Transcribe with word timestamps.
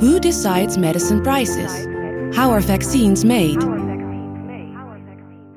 Who 0.00 0.20
decides 0.20 0.78
medicine 0.78 1.24
prices? 1.24 1.84
How 2.36 2.52
are 2.52 2.60
vaccines 2.60 3.24
made? 3.24 3.58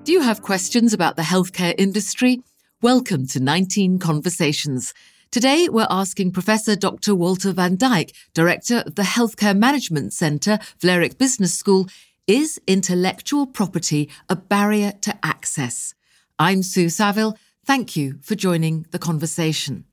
Do 0.04 0.12
you 0.12 0.22
have 0.22 0.42
questions 0.42 0.94
about 0.94 1.16
the 1.16 1.22
healthcare 1.22 1.76
industry? 1.78 2.42
Welcome 2.82 3.28
to 3.28 3.40
19 3.40 4.00
Conversations. 4.00 4.96
Today, 5.30 5.70
we're 5.70 5.86
asking 5.92 6.32
Professor 6.32 6.76
Dr. 6.76 7.14
Walter 7.14 7.52
Van 7.52 7.76
Dyck, 7.76 8.16
Director 8.34 8.78
of 8.78 8.96
the 8.96 9.04
Healthcare 9.04 9.56
Management 9.56 10.12
Centre, 10.12 10.58
Vlerick 10.80 11.20
Business 11.20 11.54
School, 11.54 11.88
is 12.26 12.60
intellectual 12.66 13.46
property 13.46 14.10
a 14.28 14.36
barrier 14.36 14.94
to 15.02 15.16
access? 15.22 15.94
I'm 16.40 16.64
Sue 16.64 16.90
Saville. 16.90 17.38
Thank 17.64 17.96
you 17.96 18.18
for 18.24 18.34
joining 18.34 18.88
the 18.90 18.98
conversation. 18.98 19.86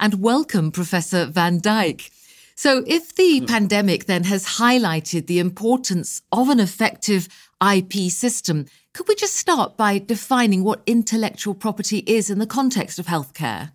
And 0.00 0.20
welcome, 0.20 0.72
Professor 0.72 1.26
Van 1.26 1.60
Dyck. 1.60 2.10
So, 2.56 2.84
if 2.86 3.14
the 3.14 3.40
pandemic 3.46 4.04
then 4.06 4.24
has 4.24 4.58
highlighted 4.58 5.26
the 5.26 5.40
importance 5.40 6.22
of 6.30 6.48
an 6.48 6.60
effective 6.60 7.28
IP 7.60 8.10
system, 8.10 8.66
could 8.92 9.08
we 9.08 9.16
just 9.16 9.34
start 9.34 9.76
by 9.76 9.98
defining 9.98 10.62
what 10.62 10.82
intellectual 10.86 11.54
property 11.54 11.98
is 12.06 12.30
in 12.30 12.38
the 12.38 12.46
context 12.46 12.98
of 12.98 13.06
healthcare? 13.06 13.72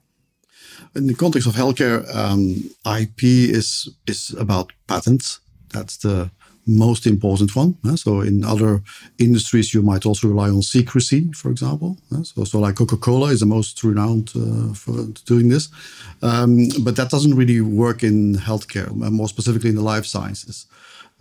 In 0.95 1.07
the 1.07 1.13
context 1.13 1.47
of 1.47 1.55
healthcare, 1.55 2.03
um, 2.15 2.71
IP 2.85 3.23
is 3.23 3.89
is 4.07 4.33
about 4.39 4.71
patents. 4.87 5.39
That's 5.73 5.97
the 5.97 6.31
most 6.69 7.05
important 7.07 7.55
one. 7.55 7.75
So 7.97 8.21
in 8.21 8.43
other 8.43 8.81
industries, 9.17 9.73
you 9.73 9.81
might 9.81 10.05
also 10.05 10.27
rely 10.27 10.49
on 10.49 10.61
secrecy, 10.61 11.31
for 11.33 11.49
example. 11.51 11.97
So, 12.23 12.43
so 12.43 12.59
like 12.59 12.75
Coca-Cola 12.75 13.29
is 13.29 13.39
the 13.39 13.45
most 13.45 13.83
renowned 13.83 14.31
uh, 14.35 14.73
for 14.73 15.05
doing 15.25 15.49
this. 15.49 15.69
Um, 16.21 16.67
but 16.83 16.95
that 16.95 17.09
doesn't 17.09 17.35
really 17.35 17.61
work 17.61 18.03
in 18.03 18.35
healthcare, 18.35 18.89
more 18.93 19.27
specifically 19.27 19.69
in 19.69 19.75
the 19.75 19.81
life 19.81 20.05
sciences. 20.05 20.67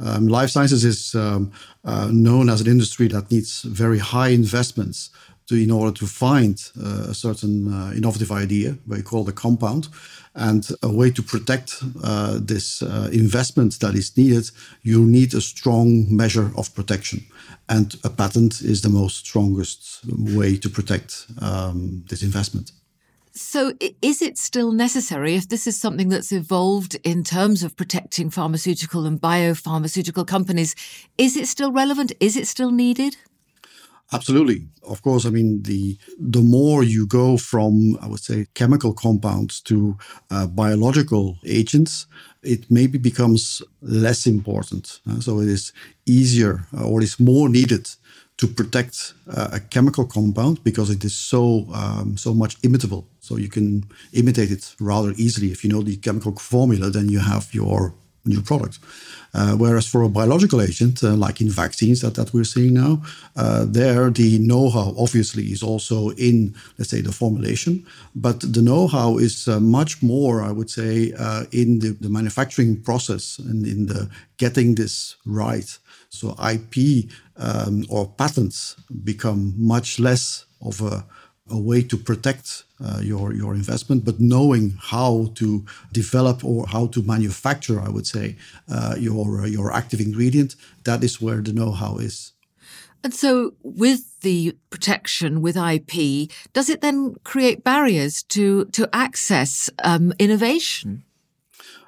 Um, 0.00 0.28
life 0.28 0.50
sciences 0.50 0.84
is 0.84 1.14
um, 1.14 1.50
uh, 1.84 2.08
known 2.12 2.48
as 2.48 2.60
an 2.60 2.68
industry 2.68 3.08
that 3.08 3.30
needs 3.30 3.62
very 3.62 3.98
high 3.98 4.28
investments 4.28 5.10
to, 5.48 5.56
in 5.56 5.70
order 5.70 5.92
to 5.98 6.06
find 6.06 6.70
uh, 6.78 7.06
a 7.08 7.14
certain 7.14 7.72
uh, 7.72 7.92
innovative 7.94 8.30
idea, 8.30 8.76
what 8.86 8.98
you 8.98 9.02
call 9.02 9.24
the 9.24 9.32
compound. 9.32 9.88
And 10.34 10.68
a 10.82 10.92
way 10.92 11.10
to 11.10 11.22
protect 11.22 11.82
uh, 12.04 12.38
this 12.40 12.80
investment 12.82 13.80
that 13.80 13.96
is 13.96 14.16
needed, 14.16 14.48
you 14.82 15.04
need 15.04 15.34
a 15.34 15.40
strong 15.40 16.06
measure 16.14 16.52
of 16.56 16.72
protection. 16.74 17.26
And 17.68 17.96
a 18.04 18.10
patent 18.10 18.60
is 18.60 18.82
the 18.82 18.88
most 18.88 19.26
strongest 19.26 20.00
way 20.06 20.56
to 20.56 20.68
protect 20.68 21.26
um, 21.40 22.04
this 22.08 22.22
investment. 22.22 22.70
So, 23.32 23.72
is 24.02 24.20
it 24.20 24.36
still 24.36 24.72
necessary 24.72 25.34
if 25.36 25.48
this 25.48 25.66
is 25.66 25.80
something 25.80 26.08
that's 26.08 26.32
evolved 26.32 26.96
in 27.04 27.22
terms 27.22 27.62
of 27.62 27.76
protecting 27.76 28.30
pharmaceutical 28.30 29.06
and 29.06 29.20
biopharmaceutical 29.20 30.26
companies? 30.26 30.74
Is 31.18 31.36
it 31.36 31.46
still 31.46 31.70
relevant? 31.70 32.12
Is 32.20 32.36
it 32.36 32.48
still 32.48 32.72
needed? 32.72 33.16
Absolutely. 34.12 34.66
Of 34.82 35.02
course, 35.02 35.26
I 35.26 35.30
mean, 35.30 35.62
the 35.62 35.98
the 36.18 36.40
more 36.40 36.82
you 36.82 37.06
go 37.06 37.36
from, 37.36 37.98
I 38.00 38.06
would 38.06 38.20
say, 38.20 38.46
chemical 38.54 38.94
compounds 38.94 39.60
to 39.62 39.98
uh, 40.30 40.46
biological 40.46 41.36
agents, 41.44 42.06
it 42.42 42.70
maybe 42.70 42.96
becomes 42.98 43.60
less 43.82 44.26
important. 44.26 45.00
Uh, 45.08 45.20
so 45.20 45.40
it 45.40 45.48
is 45.48 45.72
easier 46.06 46.66
uh, 46.74 46.88
or 46.88 47.00
it 47.00 47.04
is 47.04 47.20
more 47.20 47.50
needed 47.50 47.90
to 48.38 48.46
protect 48.46 49.12
uh, 49.30 49.48
a 49.52 49.60
chemical 49.60 50.06
compound 50.06 50.62
because 50.64 50.88
it 50.90 51.04
is 51.04 51.14
so 51.14 51.66
um, 51.74 52.16
so 52.16 52.32
much 52.32 52.56
imitable. 52.62 53.06
So 53.20 53.36
you 53.36 53.48
can 53.50 53.84
imitate 54.14 54.50
it 54.50 54.74
rather 54.80 55.12
easily. 55.18 55.52
If 55.52 55.62
you 55.64 55.70
know 55.70 55.82
the 55.82 55.96
chemical 55.98 56.32
formula, 56.36 56.88
then 56.90 57.10
you 57.10 57.18
have 57.20 57.52
your 57.52 57.92
new 58.28 58.42
product. 58.42 58.78
Uh, 59.34 59.54
whereas 59.56 59.86
for 59.86 60.02
a 60.02 60.08
biological 60.08 60.62
agent, 60.62 61.04
uh, 61.04 61.14
like 61.14 61.40
in 61.40 61.50
vaccines 61.50 62.00
that, 62.00 62.14
that 62.14 62.32
we're 62.32 62.44
seeing 62.44 62.74
now, 62.74 63.02
uh, 63.36 63.64
there 63.68 64.10
the 64.10 64.38
know-how 64.38 64.94
obviously 64.98 65.44
is 65.52 65.62
also 65.62 66.10
in, 66.10 66.54
let's 66.78 66.90
say, 66.90 67.02
the 67.02 67.12
formulation, 67.12 67.86
but 68.14 68.40
the 68.40 68.62
know-how 68.62 69.18
is 69.18 69.46
uh, 69.46 69.60
much 69.60 70.02
more, 70.02 70.42
I 70.42 70.50
would 70.50 70.70
say, 70.70 71.12
uh, 71.18 71.44
in 71.52 71.80
the, 71.80 71.90
the, 72.00 72.08
manufacturing 72.08 72.80
process 72.82 73.38
and 73.38 73.66
in 73.66 73.86
the 73.86 74.08
getting 74.38 74.76
this 74.76 75.16
right. 75.26 75.78
So 76.08 76.34
IP 76.42 77.10
um, 77.36 77.84
or 77.90 78.08
patents 78.08 78.76
become 79.04 79.52
much 79.58 80.00
less 80.00 80.46
of 80.62 80.80
a 80.80 81.04
a 81.50 81.58
way 81.58 81.82
to 81.82 81.96
protect 81.96 82.64
uh, 82.84 83.00
your 83.02 83.34
your 83.34 83.54
investment, 83.54 84.04
but 84.04 84.20
knowing 84.20 84.78
how 84.80 85.32
to 85.34 85.64
develop 85.92 86.44
or 86.44 86.66
how 86.66 86.86
to 86.88 87.02
manufacture, 87.02 87.80
I 87.80 87.88
would 87.88 88.06
say, 88.06 88.36
uh, 88.70 88.94
your 88.98 89.46
your 89.46 89.72
active 89.72 90.00
ingredient. 90.00 90.56
That 90.84 91.02
is 91.02 91.20
where 91.20 91.40
the 91.42 91.52
know-how 91.52 91.98
is. 91.98 92.32
And 93.04 93.14
so, 93.14 93.54
with 93.62 94.20
the 94.20 94.56
protection 94.70 95.40
with 95.40 95.56
IP, 95.56 96.30
does 96.52 96.68
it 96.68 96.80
then 96.80 97.14
create 97.24 97.64
barriers 97.64 98.22
to 98.24 98.64
to 98.66 98.88
access 98.92 99.70
um, 99.84 100.12
innovation? 100.18 101.04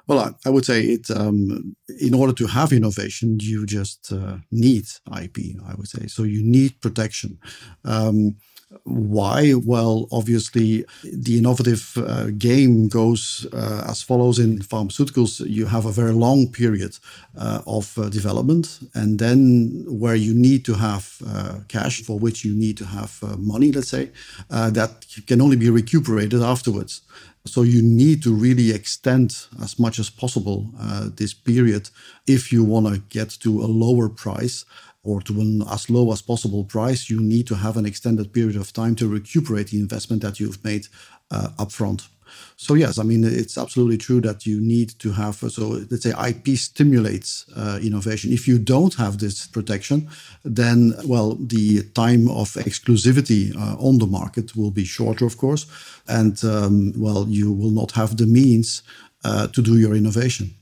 Well, 0.07 0.19
I, 0.19 0.33
I, 0.45 0.49
would 0.49 0.65
say 0.65 0.81
it. 0.83 1.09
Um, 1.11 1.75
in 1.99 2.13
order 2.13 2.33
to 2.33 2.47
have 2.47 2.73
innovation, 2.73 3.37
you 3.39 3.65
just 3.65 4.11
uh, 4.11 4.37
need 4.51 4.85
IP. 5.21 5.37
I 5.65 5.75
would 5.75 5.87
say 5.87 6.07
so. 6.07 6.23
You 6.23 6.43
need 6.43 6.81
protection. 6.81 7.39
Um, 7.85 8.35
why? 8.83 9.53
Well, 9.53 10.07
obviously, 10.11 10.85
the 11.03 11.37
innovative 11.37 11.97
uh, 11.97 12.27
game 12.37 12.87
goes 12.87 13.45
uh, 13.53 13.85
as 13.87 14.01
follows 14.01 14.39
in 14.39 14.59
pharmaceuticals. 14.59 15.47
You 15.47 15.65
have 15.65 15.85
a 15.85 15.91
very 15.91 16.13
long 16.13 16.47
period 16.47 16.97
uh, 17.37 17.61
of 17.67 17.97
uh, 17.97 18.09
development, 18.09 18.79
and 18.93 19.19
then 19.19 19.85
where 19.87 20.15
you 20.15 20.33
need 20.33 20.65
to 20.65 20.73
have 20.73 21.17
uh, 21.27 21.59
cash, 21.67 22.01
for 22.01 22.17
which 22.17 22.45
you 22.45 22.55
need 22.55 22.77
to 22.77 22.85
have 22.85 23.19
uh, 23.23 23.35
money, 23.37 23.71
let's 23.71 23.89
say, 23.89 24.11
that 24.49 25.05
can 25.27 25.41
only 25.41 25.57
be 25.57 25.69
recuperated 25.69 26.41
afterwards. 26.41 27.01
So 27.45 27.63
you 27.63 27.81
need 27.81 28.21
to 28.23 28.33
really 28.33 28.71
extend 28.71 29.47
as 29.61 29.79
much 29.79 29.97
as 29.99 30.09
possible 30.09 30.69
this 31.15 31.33
period 31.33 31.89
if 32.27 32.51
you 32.51 32.63
want 32.63 32.87
to 32.87 32.99
get 33.09 33.29
to 33.41 33.61
a 33.61 33.65
lower 33.65 34.09
price 34.09 34.65
or 35.03 35.21
to 35.21 35.41
an 35.41 35.63
as 35.69 35.89
low 35.89 36.11
as 36.11 36.21
possible 36.21 36.63
price, 36.63 37.09
you 37.09 37.19
need 37.19 37.47
to 37.47 37.55
have 37.55 37.77
an 37.77 37.85
extended 37.85 38.31
period 38.31 38.55
of 38.55 38.71
time 38.71 38.95
to 38.95 39.07
recuperate 39.07 39.67
the 39.69 39.79
investment 39.79 40.21
that 40.21 40.39
you've 40.39 40.63
made 40.63 40.87
uh, 41.31 41.49
upfront. 41.57 42.07
So 42.55 42.75
yes, 42.75 42.99
I 42.99 43.03
mean 43.03 43.23
it's 43.23 43.57
absolutely 43.57 43.97
true 43.97 44.21
that 44.21 44.45
you 44.45 44.59
need 44.61 44.89
to 44.99 45.11
have. 45.11 45.35
So 45.35 45.81
let's 45.89 46.03
say 46.03 46.13
IP 46.29 46.57
stimulates 46.57 47.45
uh, 47.55 47.79
innovation. 47.81 48.31
If 48.31 48.47
you 48.47 48.59
don't 48.59 48.93
have 48.95 49.17
this 49.17 49.47
protection, 49.47 50.09
then 50.43 50.93
well, 51.05 51.35
the 51.39 51.83
time 51.93 52.29
of 52.29 52.49
exclusivity 52.53 53.55
uh, 53.55 53.75
on 53.79 53.97
the 53.97 54.07
market 54.07 54.55
will 54.55 54.71
be 54.71 54.85
shorter, 54.85 55.25
of 55.25 55.37
course, 55.37 55.65
and 56.07 56.43
um, 56.43 56.93
well, 56.95 57.25
you 57.27 57.51
will 57.51 57.71
not 57.71 57.91
have 57.91 58.17
the 58.17 58.27
means 58.27 58.83
uh, 59.23 59.47
to 59.47 59.61
do 59.61 59.77
your 59.77 59.95
innovation. 59.95 60.53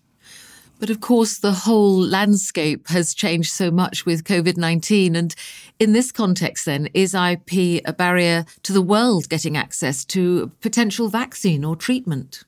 But 0.79 0.89
of 0.89 1.01
course, 1.01 1.37
the 1.37 1.51
whole 1.51 1.99
landscape 1.99 2.87
has 2.87 3.13
changed 3.13 3.51
so 3.51 3.69
much 3.69 4.05
with 4.05 4.23
COVID 4.23 4.55
19. 4.55 5.15
And 5.15 5.35
in 5.77 5.91
this 5.91 6.11
context, 6.11 6.65
then, 6.65 6.87
is 6.93 7.13
IP 7.13 7.81
a 7.85 7.93
barrier 7.93 8.45
to 8.63 8.73
the 8.73 8.81
world 8.81 9.27
getting 9.29 9.57
access 9.57 10.05
to 10.05 10.51
potential 10.61 11.09
vaccine 11.09 11.65
or 11.65 11.75
treatment? 11.75 12.45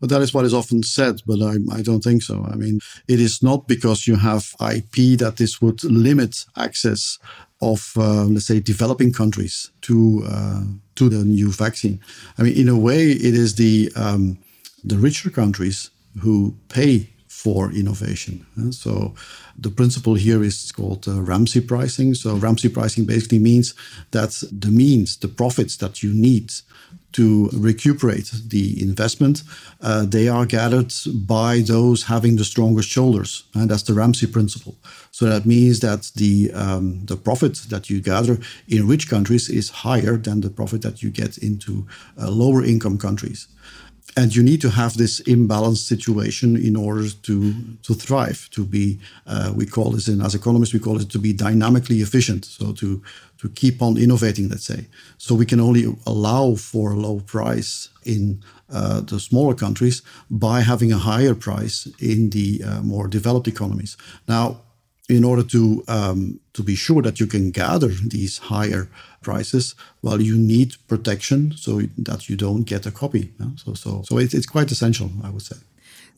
Well, 0.00 0.08
that 0.08 0.22
is 0.22 0.32
what 0.32 0.46
is 0.46 0.54
often 0.54 0.82
said, 0.82 1.20
but 1.26 1.42
I, 1.42 1.56
I, 1.70 1.82
don't 1.82 2.02
think 2.02 2.22
so. 2.22 2.48
I 2.50 2.54
mean, 2.54 2.80
it 3.06 3.20
is 3.20 3.42
not 3.42 3.68
because 3.68 4.06
you 4.06 4.16
have 4.16 4.54
IP 4.58 5.18
that 5.18 5.34
this 5.36 5.60
would 5.60 5.84
limit 5.84 6.46
access 6.56 7.18
of, 7.60 7.92
uh, 7.98 8.24
let's 8.24 8.46
say, 8.46 8.60
developing 8.60 9.12
countries 9.12 9.70
to 9.82 10.22
uh, 10.26 10.62
to 10.94 11.08
the 11.10 11.24
new 11.24 11.52
vaccine. 11.52 12.00
I 12.38 12.44
mean, 12.44 12.56
in 12.56 12.68
a 12.68 12.78
way, 12.78 13.10
it 13.10 13.34
is 13.34 13.56
the 13.56 13.92
um, 13.94 14.38
the 14.82 14.96
richer 14.96 15.28
countries 15.28 15.90
who 16.20 16.56
pay 16.68 17.10
for 17.42 17.72
innovation. 17.72 18.44
So 18.70 19.14
the 19.56 19.70
principle 19.70 20.14
here 20.14 20.42
is 20.42 20.72
called 20.72 21.08
uh, 21.08 21.22
Ramsey 21.22 21.62
pricing. 21.62 22.14
So 22.14 22.36
Ramsey 22.36 22.68
pricing 22.68 23.06
basically 23.06 23.38
means 23.38 23.74
that 24.10 24.30
the 24.52 24.68
means, 24.68 25.16
the 25.16 25.28
profits 25.28 25.76
that 25.78 26.02
you 26.02 26.12
need 26.12 26.52
to 27.12 27.48
recuperate 27.52 28.30
the 28.48 28.80
investment, 28.82 29.42
uh, 29.80 30.04
they 30.06 30.28
are 30.28 30.46
gathered 30.46 30.92
by 31.26 31.60
those 31.60 32.04
having 32.04 32.36
the 32.36 32.44
strongest 32.44 32.88
shoulders, 32.88 33.44
and 33.54 33.70
that's 33.70 33.84
the 33.84 33.94
Ramsey 33.94 34.26
principle. 34.26 34.76
So 35.10 35.24
that 35.26 35.44
means 35.44 35.80
that 35.80 36.12
the 36.14 36.52
um, 36.54 37.06
the 37.06 37.16
profit 37.16 37.54
that 37.68 37.88
you 37.90 38.00
gather 38.00 38.38
in 38.68 38.86
rich 38.86 39.08
countries 39.08 39.48
is 39.48 39.70
higher 39.70 40.16
than 40.16 40.40
the 40.40 40.50
profit 40.50 40.82
that 40.82 41.02
you 41.02 41.10
get 41.10 41.38
into 41.38 41.86
uh, 42.16 42.30
lower 42.30 42.62
income 42.64 42.98
countries. 42.98 43.48
And 44.16 44.34
you 44.34 44.42
need 44.42 44.60
to 44.60 44.70
have 44.70 44.96
this 44.96 45.20
imbalanced 45.22 45.86
situation 45.86 46.56
in 46.56 46.76
order 46.76 47.08
to 47.22 47.54
to 47.82 47.94
thrive 47.94 48.48
to 48.50 48.64
be 48.64 48.98
uh, 49.26 49.52
we 49.54 49.66
call 49.66 49.90
this 49.92 50.08
in 50.08 50.20
as 50.20 50.34
economists 50.34 50.74
we 50.74 50.80
call 50.80 51.00
it 51.00 51.10
to 51.10 51.18
be 51.18 51.32
dynamically 51.32 52.00
efficient. 52.00 52.44
So 52.44 52.72
to 52.72 53.02
to 53.38 53.48
keep 53.48 53.80
on 53.82 53.96
innovating 53.96 54.48
let's 54.48 54.66
say. 54.66 54.86
So 55.18 55.34
we 55.34 55.46
can 55.46 55.60
only 55.60 55.84
allow 56.06 56.56
for 56.56 56.92
a 56.92 56.96
low 56.96 57.20
price 57.20 57.88
in 58.04 58.42
uh, 58.72 59.00
the 59.00 59.18
smaller 59.20 59.54
countries 59.54 60.02
by 60.30 60.60
having 60.60 60.92
a 60.92 60.98
higher 60.98 61.34
price 61.34 61.88
in 61.98 62.30
the 62.30 62.62
uh, 62.64 62.82
more 62.82 63.08
developed 63.08 63.48
economies. 63.48 63.96
Now 64.26 64.60
in 65.10 65.24
order 65.24 65.42
to 65.42 65.82
um, 65.88 66.40
to 66.52 66.62
be 66.62 66.74
sure 66.74 67.02
that 67.02 67.18
you 67.18 67.26
can 67.26 67.50
gather 67.50 67.88
these 67.88 68.38
higher 68.38 68.88
prices, 69.22 69.74
well, 70.02 70.20
you 70.22 70.36
need 70.38 70.76
protection 70.88 71.52
so 71.56 71.82
that 71.98 72.28
you 72.28 72.36
don't 72.36 72.64
get 72.64 72.86
a 72.86 72.90
copy. 72.90 73.32
So 73.56 73.74
so 73.74 74.02
so 74.02 74.18
it, 74.18 74.34
it's 74.34 74.46
quite 74.46 74.70
essential, 74.70 75.10
I 75.22 75.30
would 75.30 75.42
say. 75.42 75.56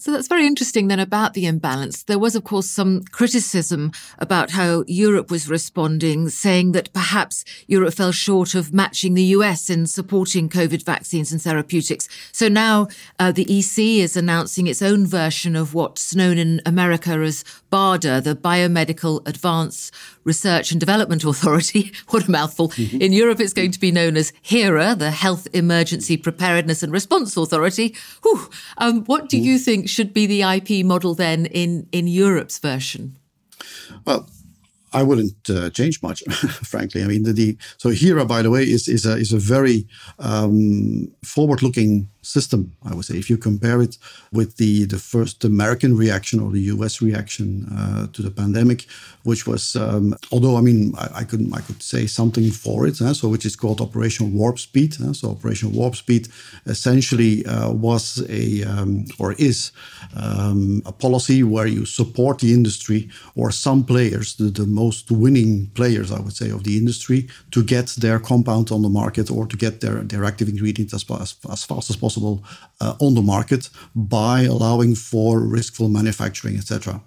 So 0.03 0.11
that's 0.11 0.27
very 0.27 0.49
interesting 0.49 0.89
then 0.89 0.99
about 0.99 1.35
the 1.35 1.47
imbalance. 1.47 2.03
There 2.03 2.19
was, 2.19 2.35
of 2.35 2.43
course, 2.43 2.69
some 2.69 3.05
criticism 3.13 3.93
about 4.19 4.51
how 4.51 4.83
Europe 4.89 5.31
was 5.31 5.49
responding, 5.49 6.29
saying 6.29 6.73
that 6.73 6.93
perhaps 6.93 7.45
Europe 7.69 7.95
fell 7.95 8.11
short 8.11 8.57
of 8.57 8.75
matching 8.75 9.15
the 9.15 9.23
US 9.37 9.71
in 9.71 9.87
supporting 9.87 10.49
COVID 10.49 10.85
vaccines 10.85 11.31
and 11.31 11.41
therapeutics. 11.41 12.09
So 12.33 12.49
now 12.49 12.89
uh, 13.21 13.31
the 13.31 13.45
EC 13.45 14.03
is 14.03 14.17
announcing 14.17 14.67
its 14.67 14.83
own 14.83 15.07
version 15.07 15.55
of 15.55 15.73
what's 15.73 16.17
known 16.17 16.37
in 16.37 16.61
America 16.67 17.13
as 17.13 17.45
BARDA, 17.71 18.25
the 18.25 18.35
Biomedical 18.35 19.25
Advanced 19.29 19.95
Research 20.25 20.73
and 20.73 20.81
Development 20.81 21.23
Authority. 21.23 21.93
what 22.09 22.27
a 22.27 22.31
mouthful. 22.31 22.71
Mm-hmm. 22.71 23.01
In 23.01 23.13
Europe, 23.13 23.39
it's 23.39 23.53
going 23.53 23.71
to 23.71 23.81
be 23.81 23.93
known 23.93 24.17
as 24.17 24.33
HERA, 24.43 24.97
the 24.97 25.13
Health 25.13 25.47
Emergency 25.53 26.17
Preparedness 26.17 26.83
and 26.83 26.93
Response 26.93 27.37
Authority. 27.37 27.95
Um, 28.79 29.05
what 29.05 29.29
do 29.29 29.39
you 29.39 29.59
think 29.59 29.89
should 29.93 30.13
be 30.13 30.27
the 30.27 30.43
IP 30.43 30.85
model 30.85 31.15
then 31.15 31.47
in, 31.47 31.87
in 31.93 32.07
Europe's 32.09 32.59
version? 32.59 33.17
Well, 34.05 34.29
I 34.93 35.03
wouldn't 35.03 35.49
uh, 35.49 35.71
change 35.71 36.03
much, 36.03 36.23
frankly. 36.65 37.03
I 37.03 37.07
mean, 37.07 37.23
the, 37.23 37.33
the, 37.33 37.57
so 37.79 37.91
HERA, 37.91 38.27
by 38.27 38.43
the 38.43 38.51
way, 38.51 38.63
is 38.63 38.89
is 38.89 39.07
a 39.07 39.17
is 39.17 39.33
a 39.33 39.39
very 39.39 39.87
um, 40.19 41.11
forward-looking 41.25 42.09
system, 42.23 42.73
I 42.85 42.95
would 42.95 43.05
say. 43.05 43.17
If 43.17 43.29
you 43.29 43.37
compare 43.37 43.83
it 43.83 43.99
with 44.33 44.57
the, 44.57 44.85
the 44.85 44.99
first 44.99 45.45
American 45.45 45.97
reaction 45.97 46.41
or 46.41 46.51
the 46.51 46.63
US 46.75 47.03
reaction 47.03 47.67
uh, 47.77 48.07
to 48.13 48.23
the 48.23 48.31
pandemic, 48.31 48.87
which 49.25 49.47
was, 49.47 49.77
um, 49.77 50.15
although 50.31 50.57
I 50.57 50.61
mean, 50.61 50.95
I, 50.97 51.09
I, 51.21 51.25
could 51.25 51.53
I 51.53 51.61
could 51.61 51.83
say 51.83 52.07
something 52.07 52.51
for 52.51 52.87
it, 52.87 52.97
so 52.97 53.29
which 53.29 53.45
is 53.45 53.57
called 53.57 53.81
Operation 53.81 54.33
Warp 54.35 54.59
Speed. 54.59 54.95
So 54.95 55.31
Operation 55.31 55.73
Warp 55.73 55.97
Speed 55.97 56.29
essentially 56.67 57.45
uh, 57.47 57.71
was 57.73 58.25
a 58.29 58.63
um, 58.65 59.05
or 59.19 59.33
is 59.35 59.73
um, 60.17 60.83
a 60.87 60.93
policy 60.93 61.43
where 61.43 61.67
you 61.67 61.85
support 61.85 62.39
the 62.39 62.55
industry 62.55 63.11
or 63.35 63.51
some 63.51 63.85
players, 63.85 64.37
the, 64.37 64.45
the 64.45 64.67
most 64.67 65.11
winning 65.11 65.67
players, 65.75 66.13
I 66.13 66.21
would 66.21 66.37
say, 66.37 66.51
of 66.51 66.63
the 66.63 66.79
industry, 66.79 67.29
to 67.51 67.65
get 67.65 67.89
their 67.99 68.21
compound 68.21 68.71
on 68.71 68.83
the 68.83 68.89
market 68.89 69.31
or 69.31 69.47
to 69.47 69.57
get 69.57 69.81
their, 69.81 70.03
their 70.03 70.25
active 70.25 70.49
ingredient 70.49 70.93
as, 70.93 71.05
as, 71.11 71.35
as 71.51 71.65
fast 71.65 71.91
as 71.91 71.97
possible 71.97 72.12
possible 72.13 72.45
uh, 72.81 72.95
on 73.01 73.15
the 73.15 73.23
market 73.23 73.71
by 73.95 74.43
allowing 74.43 74.95
for 74.95 75.41
riskful 75.41 75.91
manufacturing, 75.91 76.57
etc. 76.57 77.01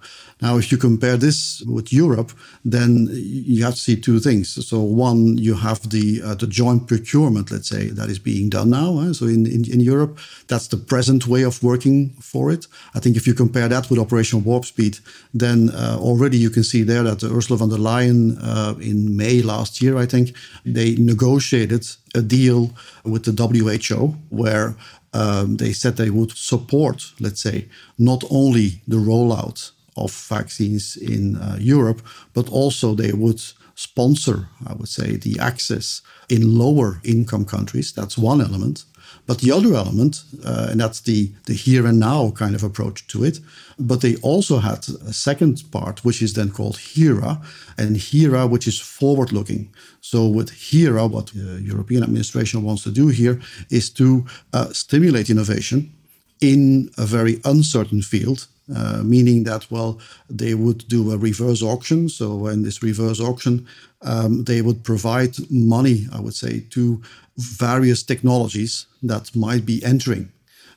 Now, 0.46 0.58
if 0.58 0.72
you 0.72 0.78
compare 0.78 1.18
this 1.18 1.64
with 1.76 1.92
Europe, 1.92 2.32
then 2.64 3.10
you 3.12 3.64
have 3.64 3.74
to 3.74 3.80
see 3.88 3.96
two 3.96 4.20
things. 4.20 4.46
So, 4.70 4.78
one, 4.80 5.40
you 5.40 5.56
have 5.68 5.80
the 5.90 6.22
uh, 6.28 6.36
the 6.42 6.48
joint 6.62 6.82
procurement, 6.88 7.50
let's 7.50 7.70
say, 7.76 7.84
that 7.98 8.10
is 8.10 8.20
being 8.20 8.50
done 8.50 8.70
now. 8.70 8.90
Eh? 9.02 9.14
So, 9.14 9.26
in, 9.26 9.42
in, 9.56 9.62
in 9.76 9.80
Europe, 9.94 10.14
that's 10.50 10.68
the 10.68 10.78
present 10.78 11.26
way 11.26 11.46
of 11.46 11.64
working 11.64 12.12
for 12.22 12.54
it. 12.56 12.68
I 12.98 13.00
think 13.00 13.16
if 13.16 13.26
you 13.28 13.34
compare 13.34 13.70
that 13.70 13.90
with 13.90 14.00
Operation 14.00 14.44
Warp 14.44 14.66
Speed, 14.66 15.00
then 15.34 15.70
uh, 15.70 15.98
already 16.00 16.38
you 16.38 16.52
can 16.52 16.64
see 16.64 16.84
there 16.84 17.04
that 17.04 17.24
Ursula 17.24 17.58
von 17.58 17.70
der 17.70 17.82
Leyen 17.88 18.38
uh, 18.52 18.76
in 18.80 19.18
May 19.18 19.42
last 19.42 19.82
year, 19.82 20.04
I 20.04 20.06
think, 20.06 20.36
they 20.64 20.96
negotiated 20.98 21.84
a 22.14 22.22
deal 22.22 22.70
with 23.04 23.24
the 23.24 23.34
WHO 23.34 24.16
where 24.30 24.76
um, 25.14 25.58
they 25.58 25.74
said 25.74 25.96
they 25.96 26.12
would 26.12 26.32
support, 26.38 27.14
let's 27.20 27.42
say, 27.42 27.66
not 27.98 28.24
only 28.30 28.68
the 28.88 28.98
rollout 28.98 29.72
of 29.96 30.12
vaccines 30.12 30.98
in 30.98 31.38
uh, 31.38 31.58
Europe, 31.60 32.02
but 32.34 32.50
also 32.50 32.96
they 32.96 33.12
would 33.12 33.42
sponsor, 33.76 34.48
I 34.66 34.74
would 34.74 34.90
say, 34.90 35.18
the 35.18 35.38
access 35.40 36.02
in 36.30 36.58
lower 36.58 37.02
income 37.04 37.46
countries. 37.46 37.92
That's 37.92 38.18
one 38.18 38.42
element. 38.42 38.86
But 39.28 39.40
the 39.40 39.52
other 39.52 39.74
element, 39.74 40.24
uh, 40.44 40.68
and 40.70 40.80
that's 40.80 41.02
the, 41.02 41.32
the 41.46 41.54
here 41.54 41.88
and 41.88 42.00
now 42.00 42.32
kind 42.32 42.56
of 42.56 42.64
approach 42.64 43.08
to 43.08 43.24
it, 43.24 43.40
but 43.78 44.02
they 44.02 44.16
also 44.18 44.60
had 44.60 44.88
a 44.88 45.14
second 45.14 45.64
part, 45.72 46.06
which 46.06 46.22
is 46.22 46.34
then 46.34 46.52
called 46.52 46.78
HERA, 46.78 47.42
and 47.78 47.98
HERA, 47.98 48.48
which 48.48 48.68
is 48.68 48.80
forward 48.80 49.32
looking. 49.32 49.74
So, 50.02 50.28
with 50.28 50.52
HERA, 50.52 51.08
what 51.08 51.28
the 51.28 51.62
European 51.62 52.04
administration 52.04 52.64
wants 52.64 52.84
to 52.84 52.92
do 52.92 53.08
here 53.08 53.42
is 53.70 53.90
to 53.92 54.26
uh, 54.54 54.72
stimulate 54.72 55.30
innovation 55.30 55.92
in 56.40 56.92
a 56.98 57.06
very 57.06 57.42
uncertain 57.46 58.02
field 58.02 58.48
uh, 58.74 59.02
meaning 59.04 59.44
that 59.44 59.70
well 59.70 60.00
they 60.30 60.54
would 60.54 60.88
do 60.88 61.12
a 61.12 61.18
reverse 61.18 61.62
auction 61.62 62.10
so 62.10 62.48
in 62.48 62.64
this 62.64 62.82
reverse 62.82 63.20
auction 63.20 63.68
um, 64.02 64.44
they 64.44 64.62
would 64.62 64.84
provide 64.84 65.36
money 65.50 66.08
i 66.14 66.20
would 66.20 66.36
say 66.36 66.62
to 66.70 67.02
various 67.38 68.04
technologies 68.04 68.88
that 69.04 69.36
might 69.36 69.66
be 69.66 69.84
entering 69.84 70.32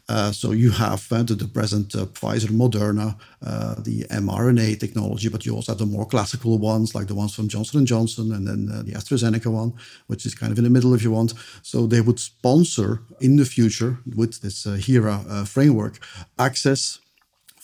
uh, 0.08 0.32
so 0.32 0.52
you 0.52 0.70
have 0.70 1.06
uh, 1.12 1.22
the, 1.22 1.50
present 1.52 1.94
uh, 1.94 2.06
Pfizer, 2.06 2.48
Moderna, 2.48 3.14
uh, 3.44 3.74
the 3.78 4.04
mRNA 4.04 4.80
technology, 4.80 5.28
but 5.28 5.44
you 5.44 5.54
also 5.54 5.72
have 5.72 5.78
the 5.78 5.86
more 5.86 6.06
classical 6.06 6.56
ones 6.56 6.94
like 6.94 7.08
the 7.08 7.14
ones 7.14 7.34
from 7.34 7.46
Johnson 7.46 7.78
and 7.78 7.86
Johnson, 7.86 8.32
and 8.32 8.46
then 8.46 8.70
uh, 8.72 8.82
the 8.82 8.92
AstraZeneca 8.92 9.52
one, 9.52 9.74
which 10.06 10.24
is 10.24 10.34
kind 10.34 10.50
of 10.50 10.56
in 10.56 10.64
the 10.64 10.70
middle 10.70 10.94
if 10.94 11.02
you 11.02 11.10
want. 11.10 11.34
So 11.62 11.86
they 11.86 12.00
would 12.00 12.18
sponsor 12.18 13.02
in 13.20 13.36
the 13.36 13.44
future 13.44 13.98
with 14.16 14.40
this 14.40 14.66
uh, 14.66 14.78
HERA 14.80 15.44
framework 15.44 15.98
access 16.38 17.00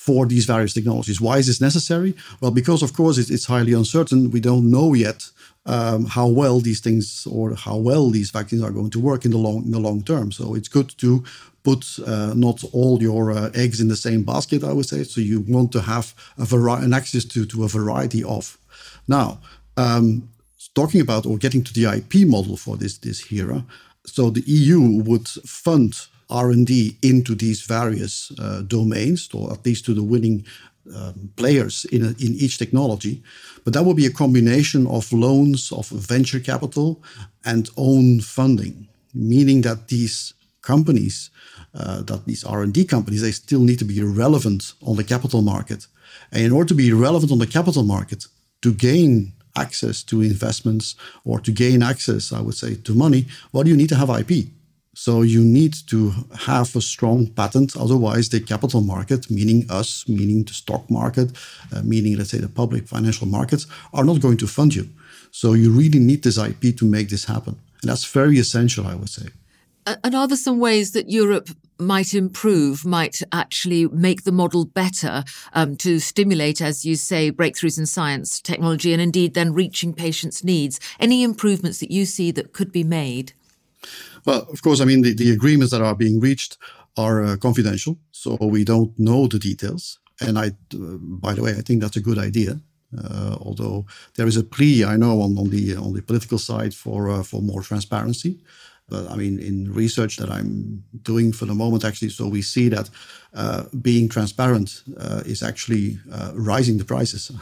for 0.04 0.26
these 0.26 0.44
various 0.44 0.74
technologies. 0.74 1.18
Why 1.18 1.38
is 1.38 1.46
this 1.46 1.62
necessary? 1.62 2.14
Well, 2.40 2.50
because 2.50 2.82
of 2.82 2.92
course 2.92 3.16
it's 3.16 3.46
highly 3.46 3.72
uncertain. 3.72 4.30
We 4.30 4.40
don't 4.40 4.70
know 4.70 4.92
yet 4.92 5.30
um, 5.64 6.04
how 6.04 6.28
well 6.28 6.60
these 6.60 6.80
things 6.80 7.26
or 7.26 7.54
how 7.54 7.78
well 7.78 8.10
these 8.10 8.30
vaccines 8.30 8.62
are 8.62 8.70
going 8.78 8.90
to 8.90 9.00
work 9.00 9.24
in 9.24 9.30
the 9.30 9.38
long 9.38 9.64
in 9.64 9.70
the 9.70 9.86
long 9.88 10.02
term. 10.02 10.30
So 10.30 10.54
it's 10.54 10.68
good 10.68 10.90
to 10.98 11.24
put 11.62 11.82
uh, 12.06 12.34
not 12.34 12.62
all 12.72 13.02
your 13.02 13.32
uh, 13.32 13.50
eggs 13.54 13.80
in 13.80 13.88
the 13.88 13.96
same 13.96 14.24
basket, 14.24 14.62
I 14.62 14.74
would 14.74 14.88
say. 14.92 15.04
So 15.04 15.22
you 15.22 15.40
want 15.40 15.72
to 15.72 15.80
have 15.80 16.14
a 16.36 16.44
vari- 16.44 16.84
an 16.84 16.92
access 16.92 17.24
to, 17.32 17.46
to 17.46 17.64
a 17.64 17.68
variety 17.68 18.22
of. 18.24 18.58
Now, 19.08 19.38
um, 19.78 20.28
talking 20.74 21.00
about 21.00 21.24
or 21.24 21.38
getting 21.38 21.64
to 21.64 21.72
the 21.72 21.86
IP 21.96 22.28
model 22.28 22.56
for 22.58 22.76
this 22.76 22.98
this 22.98 23.20
HERA, 23.28 23.64
so 24.04 24.30
the 24.30 24.44
EU 24.46 24.80
would 25.08 25.28
fund 25.64 25.92
R&D 26.34 26.96
into 27.02 27.34
these 27.34 27.62
various 27.62 28.32
uh, 28.38 28.62
domains, 28.66 29.28
or 29.32 29.52
at 29.52 29.64
least 29.64 29.84
to 29.86 29.94
the 29.94 30.02
winning 30.02 30.44
um, 30.94 31.30
players 31.36 31.84
in, 31.86 32.02
a, 32.02 32.08
in 32.08 32.34
each 32.44 32.58
technology. 32.58 33.22
But 33.64 33.72
that 33.72 33.84
will 33.84 33.94
be 33.94 34.06
a 34.06 34.18
combination 34.22 34.86
of 34.86 35.12
loans, 35.12 35.72
of 35.72 35.88
venture 35.88 36.40
capital, 36.40 37.02
and 37.44 37.70
own 37.76 38.20
funding, 38.20 38.88
meaning 39.14 39.62
that 39.62 39.88
these 39.88 40.34
companies 40.60 41.30
uh, 41.74 42.02
that 42.02 42.24
these 42.24 42.44
R&D 42.44 42.84
companies, 42.84 43.22
they 43.22 43.32
still 43.32 43.60
need 43.60 43.78
to 43.80 43.84
be 43.84 44.00
relevant 44.02 44.74
on 44.82 44.96
the 44.96 45.04
capital 45.04 45.42
market. 45.42 45.86
And 46.30 46.42
in 46.42 46.52
order 46.52 46.68
to 46.68 46.74
be 46.74 46.92
relevant 46.92 47.32
on 47.32 47.38
the 47.38 47.46
capital 47.46 47.82
market, 47.82 48.26
to 48.62 48.72
gain 48.72 49.32
access 49.56 50.02
to 50.04 50.22
investments 50.22 50.94
or 51.24 51.40
to 51.40 51.52
gain 51.52 51.82
access, 51.82 52.32
I 52.32 52.40
would 52.40 52.54
say, 52.54 52.76
to 52.76 52.94
money, 52.94 53.26
well, 53.52 53.66
you 53.66 53.76
need 53.76 53.88
to 53.88 53.96
have 53.96 54.10
IP. 54.10 54.46
So 54.94 55.22
you 55.22 55.42
need 55.42 55.74
to 55.88 56.12
have 56.46 56.74
a 56.76 56.80
strong 56.80 57.26
patent. 57.26 57.76
Otherwise, 57.76 58.28
the 58.28 58.40
capital 58.40 58.80
market, 58.80 59.30
meaning 59.30 59.66
us, 59.68 60.08
meaning 60.08 60.44
the 60.44 60.52
stock 60.52 60.88
market, 60.88 61.36
uh, 61.74 61.82
meaning, 61.82 62.16
let's 62.16 62.30
say, 62.30 62.38
the 62.38 62.48
public 62.48 62.86
financial 62.86 63.26
markets, 63.26 63.66
are 63.92 64.04
not 64.04 64.20
going 64.20 64.36
to 64.38 64.46
fund 64.46 64.74
you. 64.74 64.88
So 65.32 65.54
you 65.54 65.72
really 65.72 65.98
need 65.98 66.22
this 66.22 66.38
IP 66.38 66.76
to 66.76 66.84
make 66.84 67.08
this 67.08 67.24
happen. 67.24 67.56
And 67.82 67.90
that's 67.90 68.04
very 68.04 68.38
essential, 68.38 68.86
I 68.86 68.94
would 68.94 69.08
say. 69.08 69.28
And 69.86 70.14
are 70.14 70.26
there 70.26 70.36
some 70.36 70.60
ways 70.60 70.92
that 70.92 71.10
Europe 71.10 71.50
might 71.78 72.14
improve, 72.14 72.86
might 72.86 73.20
actually 73.32 73.86
make 73.88 74.22
the 74.22 74.32
model 74.32 74.64
better 74.64 75.24
um, 75.52 75.76
to 75.78 75.98
stimulate, 75.98 76.62
as 76.62 76.86
you 76.86 76.94
say, 76.94 77.30
breakthroughs 77.30 77.78
in 77.78 77.84
science, 77.84 78.40
technology, 78.40 78.92
and 78.92 79.02
indeed 79.02 79.34
then 79.34 79.52
reaching 79.52 79.92
patients' 79.92 80.44
needs? 80.44 80.80
Any 80.98 81.22
improvements 81.22 81.80
that 81.80 81.90
you 81.90 82.06
see 82.06 82.30
that 82.30 82.52
could 82.52 82.72
be 82.72 82.84
made? 82.84 83.34
Well, 84.24 84.46
of 84.50 84.62
course, 84.62 84.80
I 84.80 84.84
mean, 84.84 85.02
the, 85.02 85.14
the 85.14 85.32
agreements 85.32 85.72
that 85.72 85.82
are 85.82 85.94
being 85.94 86.20
reached 86.20 86.58
are 86.96 87.24
uh, 87.24 87.36
confidential, 87.36 87.98
so 88.12 88.36
we 88.40 88.64
don't 88.64 88.96
know 88.98 89.26
the 89.26 89.38
details. 89.38 89.98
And 90.20 90.38
I, 90.38 90.48
uh, 90.74 90.98
by 91.00 91.34
the 91.34 91.42
way, 91.42 91.52
I 91.52 91.62
think 91.62 91.82
that's 91.82 91.96
a 91.96 92.00
good 92.00 92.18
idea. 92.18 92.60
Uh, 92.96 93.36
although 93.40 93.84
there 94.14 94.28
is 94.28 94.36
a 94.36 94.44
plea, 94.44 94.84
I 94.84 94.96
know, 94.96 95.20
on, 95.20 95.36
on 95.36 95.50
the 95.50 95.74
on 95.74 95.94
the 95.94 96.02
political 96.02 96.38
side 96.38 96.72
for 96.72 97.10
uh, 97.10 97.24
for 97.24 97.42
more 97.42 97.60
transparency. 97.60 98.38
But 98.88 99.10
I 99.10 99.16
mean, 99.16 99.40
in 99.40 99.72
research 99.72 100.18
that 100.18 100.30
I'm 100.30 100.84
doing 101.02 101.32
for 101.32 101.46
the 101.46 101.54
moment, 101.54 101.84
actually, 101.84 102.10
so 102.10 102.28
we 102.28 102.42
see 102.42 102.68
that 102.68 102.90
uh, 103.32 103.64
being 103.82 104.08
transparent 104.08 104.82
uh, 105.00 105.22
is 105.24 105.42
actually 105.42 105.98
rising 106.34 106.78
the 106.78 106.84
prices. 106.84 107.32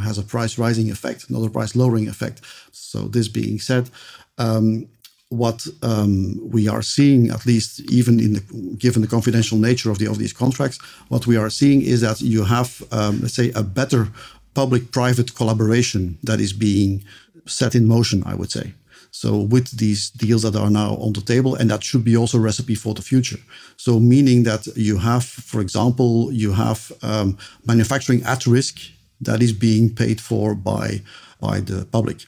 has 0.00 0.18
a 0.18 0.22
price 0.22 0.58
rising 0.58 0.90
effect, 0.90 1.30
not 1.30 1.44
a 1.44 1.50
price 1.50 1.74
lowering 1.74 2.08
effect. 2.08 2.40
So 2.72 3.08
this 3.08 3.28
being 3.28 3.58
said, 3.58 3.90
um, 4.38 4.86
what 5.30 5.66
um, 5.82 6.40
we 6.50 6.68
are 6.68 6.82
seeing, 6.82 7.30
at 7.30 7.44
least 7.44 7.80
even 7.90 8.18
in 8.18 8.32
the, 8.34 8.76
given 8.78 9.02
the 9.02 9.08
confidential 9.08 9.58
nature 9.58 9.90
of 9.90 9.98
the 9.98 10.06
of 10.06 10.18
these 10.18 10.32
contracts, 10.32 10.78
what 11.08 11.26
we 11.26 11.36
are 11.36 11.50
seeing 11.50 11.82
is 11.82 12.00
that 12.00 12.20
you 12.20 12.44
have, 12.44 12.82
um, 12.92 13.20
let's 13.20 13.34
say, 13.34 13.52
a 13.54 13.62
better 13.62 14.08
public-private 14.54 15.34
collaboration 15.34 16.18
that 16.22 16.40
is 16.40 16.52
being 16.52 17.04
set 17.46 17.74
in 17.74 17.86
motion. 17.86 18.22
I 18.26 18.34
would 18.34 18.50
say. 18.50 18.72
So 19.10 19.36
with 19.38 19.78
these 19.78 20.10
deals 20.10 20.42
that 20.42 20.56
are 20.56 20.70
now 20.70 20.96
on 20.96 21.12
the 21.12 21.20
table, 21.20 21.54
and 21.54 21.70
that 21.70 21.82
should 21.82 22.04
be 22.04 22.16
also 22.16 22.38
recipe 22.38 22.74
for 22.74 22.94
the 22.94 23.02
future. 23.02 23.38
So 23.76 23.98
meaning 23.98 24.44
that 24.44 24.66
you 24.76 24.98
have, 24.98 25.24
for 25.24 25.60
example, 25.60 26.32
you 26.32 26.52
have 26.52 26.92
um, 27.02 27.38
manufacturing 27.66 28.22
at 28.24 28.46
risk 28.46 28.78
that 29.20 29.42
is 29.42 29.52
being 29.52 29.94
paid 29.94 30.20
for 30.20 30.54
by 30.54 31.02
by 31.40 31.60
the 31.60 31.86
public. 31.90 32.26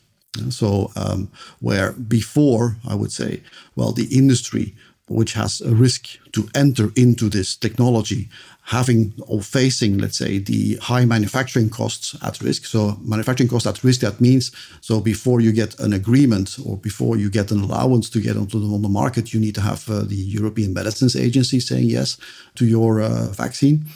So 0.50 0.92
um, 0.96 1.30
where 1.60 1.92
before 1.92 2.76
I 2.88 2.94
would 2.94 3.12
say, 3.12 3.42
well, 3.76 3.92
the 3.92 4.06
industry 4.16 4.75
which 5.10 5.32
has 5.32 5.60
a 5.60 5.75
risk 5.75 6.06
to 6.30 6.49
enter 6.54 6.90
into 6.94 7.28
this 7.28 7.56
technology, 7.56 8.28
having 8.62 9.12
or 9.26 9.42
facing, 9.42 9.99
let's 9.99 10.16
say, 10.16 10.38
the 10.38 10.76
high 10.76 11.04
manufacturing 11.04 11.68
costs 11.68 12.16
at 12.22 12.40
risk. 12.40 12.64
So 12.64 12.96
manufacturing 13.02 13.49
costs 13.49 13.66
at 13.66 13.82
risk, 13.82 14.02
that 14.02 14.20
means 14.20 14.52
so 14.80 15.00
before 15.00 15.40
you 15.40 15.50
get 15.50 15.76
an 15.80 15.92
agreement 15.92 16.56
or 16.64 16.76
before 16.76 17.16
you 17.16 17.28
get 17.28 17.50
an 17.50 17.60
allowance 17.60 18.08
to 18.10 18.20
get 18.20 18.37
onto 18.37 18.60
the, 18.60 18.72
on 18.72 18.82
the 18.82 18.88
market, 18.88 19.34
you 19.34 19.40
need 19.40 19.56
to 19.56 19.60
have 19.60 19.90
uh, 19.90 20.02
the 20.02 20.14
European 20.14 20.72
Medicines 20.72 21.16
Agency 21.16 21.58
saying 21.58 21.88
yes 21.88 22.16
to 22.54 22.64
your 22.64 23.00
uh, 23.00 23.32
vaccine, 23.32 23.87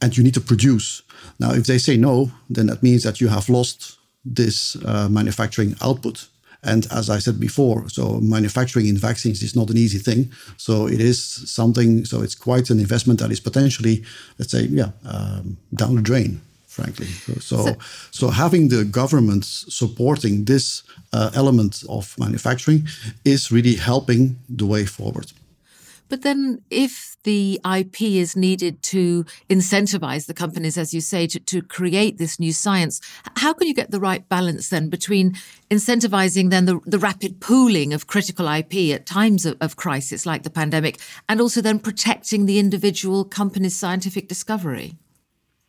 and 0.00 0.16
you 0.16 0.24
need 0.24 0.34
to 0.34 0.40
produce. 0.40 1.02
Now, 1.38 1.52
if 1.52 1.66
they 1.66 1.78
say 1.78 1.96
no, 1.96 2.32
then 2.50 2.66
that 2.66 2.82
means 2.82 3.04
that 3.04 3.20
you 3.20 3.28
have 3.28 3.48
lost 3.48 3.98
this 4.24 4.76
uh, 4.84 5.08
manufacturing 5.08 5.76
output. 5.80 6.28
And 6.62 6.86
as 6.90 7.10
I 7.10 7.18
said 7.18 7.38
before, 7.38 7.88
so 7.90 8.20
manufacturing 8.20 8.86
in 8.86 8.96
vaccines 8.96 9.42
is 9.42 9.54
not 9.54 9.68
an 9.70 9.76
easy 9.76 9.98
thing. 9.98 10.32
So 10.56 10.86
it 10.86 11.00
is 11.00 11.22
something, 11.50 12.06
so 12.06 12.22
it's 12.22 12.34
quite 12.34 12.70
an 12.70 12.80
investment 12.80 13.20
that 13.20 13.30
is 13.30 13.40
potentially, 13.40 14.02
let's 14.38 14.52
say, 14.52 14.62
yeah, 14.62 14.90
um, 15.06 15.58
down 15.74 15.96
the 15.96 16.02
drain, 16.02 16.40
frankly. 16.66 17.06
So, 17.06 17.34
so, 17.40 17.76
so, 18.10 18.30
having 18.30 18.68
the 18.68 18.84
governments 18.84 19.66
supporting 19.68 20.46
this 20.46 20.82
uh, 21.12 21.30
element 21.34 21.84
of 21.88 22.18
manufacturing 22.18 22.88
is 23.24 23.52
really 23.52 23.76
helping 23.76 24.36
the 24.48 24.64
way 24.66 24.86
forward. 24.86 25.32
But 26.08 26.22
then, 26.22 26.62
if 26.70 27.16
the 27.24 27.60
IP 27.64 28.02
is 28.02 28.36
needed 28.36 28.82
to 28.82 29.24
incentivize 29.48 30.26
the 30.26 30.34
companies, 30.34 30.76
as 30.76 30.92
you 30.92 31.00
say, 31.00 31.26
to, 31.26 31.40
to 31.40 31.62
create 31.62 32.18
this 32.18 32.38
new 32.38 32.52
science, 32.52 33.00
how 33.36 33.52
can 33.54 33.66
you 33.66 33.74
get 33.74 33.90
the 33.90 34.00
right 34.00 34.28
balance 34.28 34.68
then 34.68 34.90
between 34.90 35.36
incentivizing 35.70 36.50
then 36.50 36.66
the, 36.66 36.80
the 36.84 36.98
rapid 36.98 37.40
pooling 37.40 37.92
of 37.92 38.06
critical 38.06 38.46
IP 38.48 38.94
at 38.94 39.06
times 39.06 39.46
of, 39.46 39.56
of 39.60 39.76
crisis 39.76 40.26
like 40.26 40.42
the 40.42 40.50
pandemic, 40.50 41.00
and 41.28 41.40
also 41.40 41.60
then 41.60 41.78
protecting 41.78 42.46
the 42.46 42.58
individual 42.58 43.24
company's 43.24 43.76
scientific 43.76 44.28
discovery? 44.28 44.96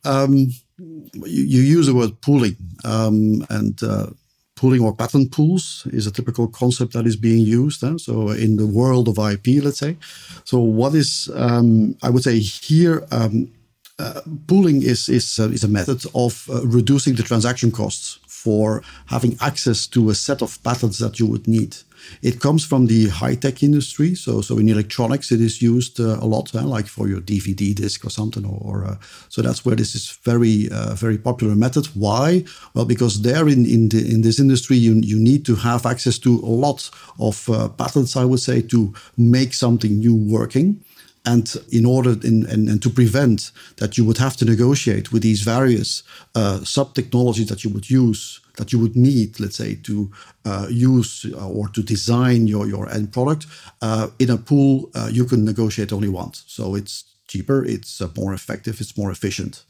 Um, 0.03 0.51
you, 0.77 1.09
you, 1.23 1.61
use 1.61 1.87
the 1.87 1.95
word 1.95 2.21
pooling, 2.21 2.57
um, 2.83 3.45
and 3.49 3.81
uh, 3.81 4.07
pooling 4.55 4.81
or 4.81 4.95
patent 4.95 5.31
pools 5.31 5.87
is 5.91 6.07
a 6.07 6.11
typical 6.11 6.47
concept 6.47 6.93
that 6.93 7.05
is 7.05 7.15
being 7.15 7.45
used. 7.45 7.83
Eh? 7.83 7.97
So 7.97 8.29
in 8.29 8.55
the 8.55 8.67
world 8.67 9.07
of 9.07 9.17
IP, 9.17 9.63
let's 9.63 9.79
say. 9.79 9.97
So 10.43 10.59
what 10.59 10.95
is 10.95 11.29
um, 11.35 11.95
I 12.01 12.09
would 12.09 12.23
say 12.23 12.39
here. 12.39 13.05
Um, 13.11 13.51
uh, 13.97 14.19
pooling 14.47 14.81
is 14.81 15.07
is, 15.07 15.39
uh, 15.39 15.47
is 15.49 15.63
a 15.63 15.69
method 15.69 16.03
of 16.13 16.49
uh, 16.49 16.65
reducing 16.65 17.15
the 17.15 17.23
transaction 17.23 17.71
costs 17.71 18.19
for 18.27 18.83
having 19.05 19.37
access 19.39 19.87
to 19.87 20.09
a 20.09 20.15
set 20.15 20.41
of 20.41 20.61
patents 20.63 20.97
that 20.97 21.17
you 21.17 21.25
would 21.25 21.47
need. 21.47 21.77
It 22.21 22.39
comes 22.39 22.65
from 22.65 22.87
the 22.87 23.09
high 23.09 23.35
tech 23.35 23.63
industry. 23.63 24.15
So, 24.15 24.41
so 24.41 24.57
in 24.57 24.69
electronics, 24.69 25.31
it 25.31 25.41
is 25.41 25.61
used 25.61 25.99
uh, 25.99 26.17
a 26.19 26.25
lot, 26.25 26.53
uh, 26.55 26.63
like 26.63 26.87
for 26.87 27.07
your 27.07 27.21
DVD 27.21 27.73
disc 27.75 28.05
or 28.05 28.09
something. 28.09 28.45
Or, 28.45 28.59
or 28.61 28.85
uh, 28.85 28.95
so 29.29 29.41
that's 29.41 29.65
where 29.65 29.75
this 29.75 29.95
is 29.95 30.17
very, 30.23 30.69
uh, 30.71 30.95
very 30.95 31.17
popular 31.17 31.55
method. 31.55 31.87
Why? 31.93 32.43
Well, 32.73 32.85
because 32.85 33.21
there 33.21 33.47
in 33.47 33.65
in, 33.65 33.89
the, 33.89 33.99
in 34.13 34.21
this 34.21 34.39
industry, 34.39 34.77
you 34.77 34.93
you 34.95 35.19
need 35.19 35.45
to 35.45 35.55
have 35.55 35.85
access 35.85 36.17
to 36.19 36.39
a 36.39 36.53
lot 36.65 36.89
of 37.19 37.49
uh, 37.49 37.69
patents. 37.69 38.15
I 38.15 38.25
would 38.25 38.39
say 38.39 38.61
to 38.61 38.93
make 39.17 39.53
something 39.53 39.99
new 39.99 40.15
working. 40.15 40.81
And 41.27 41.51
in 41.71 41.85
order 41.87 42.11
in, 42.23 42.45
and, 42.45 42.69
and, 42.69 42.79
to 42.83 42.89
prevent 42.89 43.51
that, 43.77 43.97
you 43.97 44.05
would 44.05 44.19
have 44.19 44.37
to 44.37 44.45
negotiate 44.45 45.11
with 45.11 45.23
these 45.23 45.41
various 45.41 46.03
uh, 46.35 46.63
sub 46.63 46.93
technologies 46.93 47.47
that 47.47 47.63
you 47.63 47.71
would 47.71 47.89
use 47.89 48.41
that 48.57 48.71
you 48.71 48.79
would 48.79 48.95
need, 48.95 49.39
let's 49.39 49.57
say, 49.57 49.75
to 49.75 50.11
uh, 50.45 50.67
use 50.69 51.25
uh, 51.33 51.47
or 51.47 51.67
to 51.69 51.81
design 51.81 52.47
your, 52.47 52.67
your 52.67 52.89
end 52.89 53.11
product. 53.11 53.47
Uh, 53.81 54.07
in 54.19 54.29
a 54.29 54.37
pool, 54.37 54.89
uh, 54.95 55.09
you 55.11 55.25
can 55.25 55.43
negotiate 55.43 55.93
only 55.93 56.09
once. 56.09 56.43
So 56.47 56.75
it's 56.75 57.03
cheaper, 57.27 57.65
it's 57.65 58.01
uh, 58.01 58.09
more 58.17 58.33
effective, 58.33 58.79
it's 58.81 58.97
more 58.97 59.11
efficient. 59.11 59.63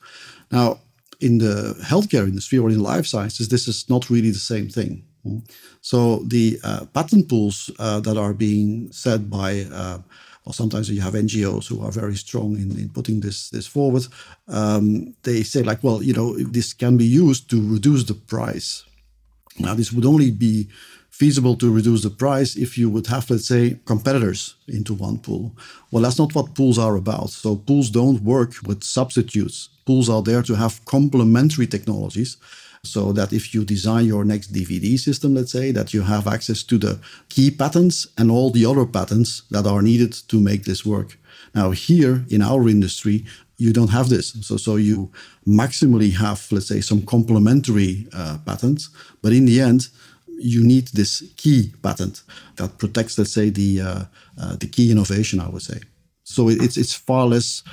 Now, 0.51 0.79
in 1.21 1.37
the 1.37 1.75
healthcare 1.81 2.27
industry 2.27 2.57
or 2.57 2.69
in 2.69 2.81
life 2.81 3.05
sciences, 3.05 3.47
this 3.47 3.67
is 3.67 3.89
not 3.89 4.09
really 4.09 4.31
the 4.31 4.39
same 4.39 4.69
thing. 4.69 5.03
So 5.81 6.19
the 6.27 6.59
uh, 6.63 6.85
patent 6.93 7.29
pools 7.29 7.71
that 7.77 8.15
are 8.17 8.33
being 8.33 8.91
set 8.91 9.27
by 9.29 9.65
or 10.45 10.53
sometimes 10.53 10.89
you 10.89 11.01
have 11.01 11.13
NGOs 11.13 11.67
who 11.67 11.81
are 11.83 11.91
very 11.91 12.15
strong 12.15 12.55
in, 12.55 12.71
in 12.77 12.89
putting 12.89 13.19
this 13.19 13.49
this 13.49 13.67
forward. 13.67 14.07
Um, 14.47 15.15
they 15.23 15.43
say 15.43 15.63
like, 15.63 15.83
well, 15.83 16.03
you 16.03 16.13
know, 16.13 16.37
this 16.37 16.73
can 16.73 16.97
be 16.97 17.05
used 17.05 17.49
to 17.49 17.73
reduce 17.73 18.03
the 18.03 18.13
price. 18.13 18.83
Now, 19.59 19.73
this 19.73 19.91
would 19.91 20.05
only 20.05 20.31
be 20.31 20.67
feasible 21.09 21.55
to 21.55 21.71
reduce 21.71 22.03
the 22.03 22.09
price 22.09 22.57
if 22.57 22.77
you 22.77 22.89
would 22.89 23.07
have, 23.07 23.29
let's 23.29 23.47
say, 23.47 23.79
competitors 23.85 24.55
into 24.67 24.93
one 24.93 25.17
pool. 25.17 25.55
Well, 25.89 26.03
that's 26.03 26.19
not 26.19 26.35
what 26.35 26.53
pools 26.55 26.77
are 26.77 26.97
about. 26.97 27.29
So 27.29 27.55
pools 27.55 27.89
don't 27.89 28.21
work 28.21 28.53
with 28.67 28.83
substitutes. 28.83 29.69
Pools 29.85 30.09
are 30.09 30.21
there 30.21 30.43
to 30.43 30.55
have 30.55 30.83
complementary 30.85 31.67
technologies 31.67 32.37
so 32.85 33.11
that 33.13 33.33
if 33.33 33.53
you 33.53 33.65
design 33.65 34.05
your 34.05 34.23
next 34.23 34.53
DVD 34.53 34.97
system, 34.97 35.35
let's 35.35 35.51
say, 35.51 35.71
that 35.71 35.93
you 35.93 36.01
have 36.01 36.27
access 36.27 36.63
to 36.63 36.77
the 36.77 36.99
key 37.29 37.51
patents 37.51 38.07
and 38.17 38.31
all 38.31 38.51
the 38.51 38.65
other 38.65 38.85
patents 38.85 39.43
that 39.51 39.65
are 39.65 39.81
needed 39.81 40.13
to 40.27 40.39
make 40.39 40.63
this 40.63 40.85
work. 40.85 41.17
Now, 41.53 41.71
here 41.71 42.25
in 42.29 42.41
our 42.41 42.67
industry, 42.69 43.25
you 43.57 43.71
don't 43.71 43.89
have 43.89 44.09
this. 44.09 44.33
So, 44.41 44.57
so 44.57 44.75
you 44.75 45.11
maximally 45.47 46.13
have, 46.13 46.45
let's 46.51 46.67
say, 46.67 46.81
some 46.81 47.05
complementary 47.05 48.07
uh, 48.13 48.37
patents, 48.45 48.89
but 49.21 49.31
in 49.31 49.45
the 49.45 49.61
end, 49.61 49.87
you 50.37 50.63
need 50.63 50.89
this 50.89 51.23
key 51.37 51.73
patent 51.81 52.23
that 52.57 52.77
protects, 52.77 53.17
let's 53.17 53.31
say, 53.31 53.49
the 53.49 53.81
uh, 53.81 54.03
uh, 54.37 54.55
the 54.57 54.67
key 54.67 54.91
innovation. 54.91 55.39
I 55.39 55.47
would 55.47 55.61
say. 55.61 55.79
So 56.23 56.49
it, 56.49 56.61
it's 56.61 56.77
it's 56.77 56.93
far 56.93 57.25
less 57.27 57.63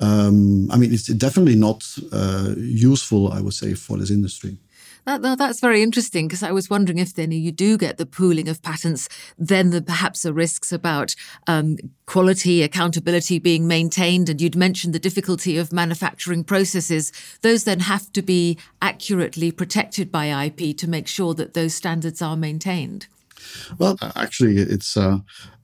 um, 0.00 0.70
I 0.70 0.76
mean, 0.76 0.92
it's 0.92 1.06
definitely 1.06 1.56
not 1.56 1.84
uh, 2.12 2.54
useful, 2.56 3.32
I 3.32 3.40
would 3.40 3.54
say, 3.54 3.74
for 3.74 3.96
this 3.96 4.10
industry. 4.10 4.58
That, 5.06 5.22
that, 5.22 5.38
that's 5.38 5.60
very 5.60 5.84
interesting 5.84 6.26
because 6.26 6.42
I 6.42 6.50
was 6.50 6.68
wondering 6.68 6.98
if 6.98 7.14
then 7.14 7.30
you 7.30 7.52
do 7.52 7.78
get 7.78 7.96
the 7.96 8.06
pooling 8.06 8.48
of 8.48 8.60
patents, 8.60 9.08
then 9.38 9.70
the, 9.70 9.80
perhaps 9.80 10.22
the 10.22 10.32
risks 10.32 10.72
about 10.72 11.14
um, 11.46 11.76
quality, 12.06 12.64
accountability 12.64 13.38
being 13.38 13.68
maintained. 13.68 14.28
And 14.28 14.40
you'd 14.40 14.56
mentioned 14.56 14.94
the 14.94 14.98
difficulty 14.98 15.58
of 15.58 15.72
manufacturing 15.72 16.42
processes. 16.42 17.12
Those 17.42 17.62
then 17.62 17.80
have 17.80 18.12
to 18.14 18.22
be 18.22 18.58
accurately 18.82 19.52
protected 19.52 20.10
by 20.10 20.46
IP 20.46 20.76
to 20.78 20.90
make 20.90 21.06
sure 21.06 21.34
that 21.34 21.54
those 21.54 21.72
standards 21.72 22.20
are 22.20 22.36
maintained. 22.36 23.06
Well, 23.78 23.96
actually, 24.14 24.56
it's 24.58 24.96
uh, 24.96 25.18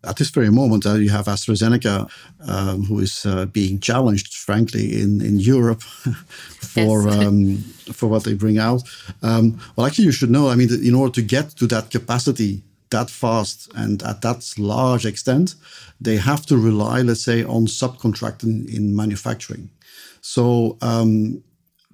at 0.04 0.16
this 0.16 0.30
very 0.30 0.50
moment 0.50 0.86
uh, 0.86 0.94
you 0.94 1.10
have 1.10 1.26
AstraZeneca, 1.26 2.10
um, 2.48 2.84
who 2.84 2.98
is 3.00 3.24
uh, 3.26 3.46
being 3.46 3.80
challenged, 3.80 4.34
frankly, 4.34 5.00
in 5.00 5.20
in 5.20 5.38
Europe 5.38 5.82
for 6.74 7.04
yes. 7.04 7.16
um, 7.16 7.58
for 7.92 8.08
what 8.08 8.24
they 8.24 8.34
bring 8.34 8.58
out. 8.58 8.82
Um, 9.22 9.58
well, 9.76 9.86
actually, 9.86 10.06
you 10.06 10.12
should 10.12 10.30
know. 10.30 10.48
I 10.48 10.56
mean, 10.56 10.70
in 10.84 10.94
order 10.94 11.12
to 11.14 11.22
get 11.22 11.50
to 11.56 11.66
that 11.66 11.90
capacity 11.90 12.62
that 12.90 13.10
fast 13.10 13.72
and 13.74 14.02
at 14.02 14.20
that 14.20 14.54
large 14.58 15.06
extent, 15.06 15.54
they 16.00 16.16
have 16.16 16.46
to 16.46 16.56
rely, 16.56 17.00
let's 17.02 17.24
say, 17.24 17.42
on 17.42 17.66
subcontracting 17.66 18.72
in 18.72 18.94
manufacturing. 18.94 19.70
So 20.20 20.76
um, 20.80 21.42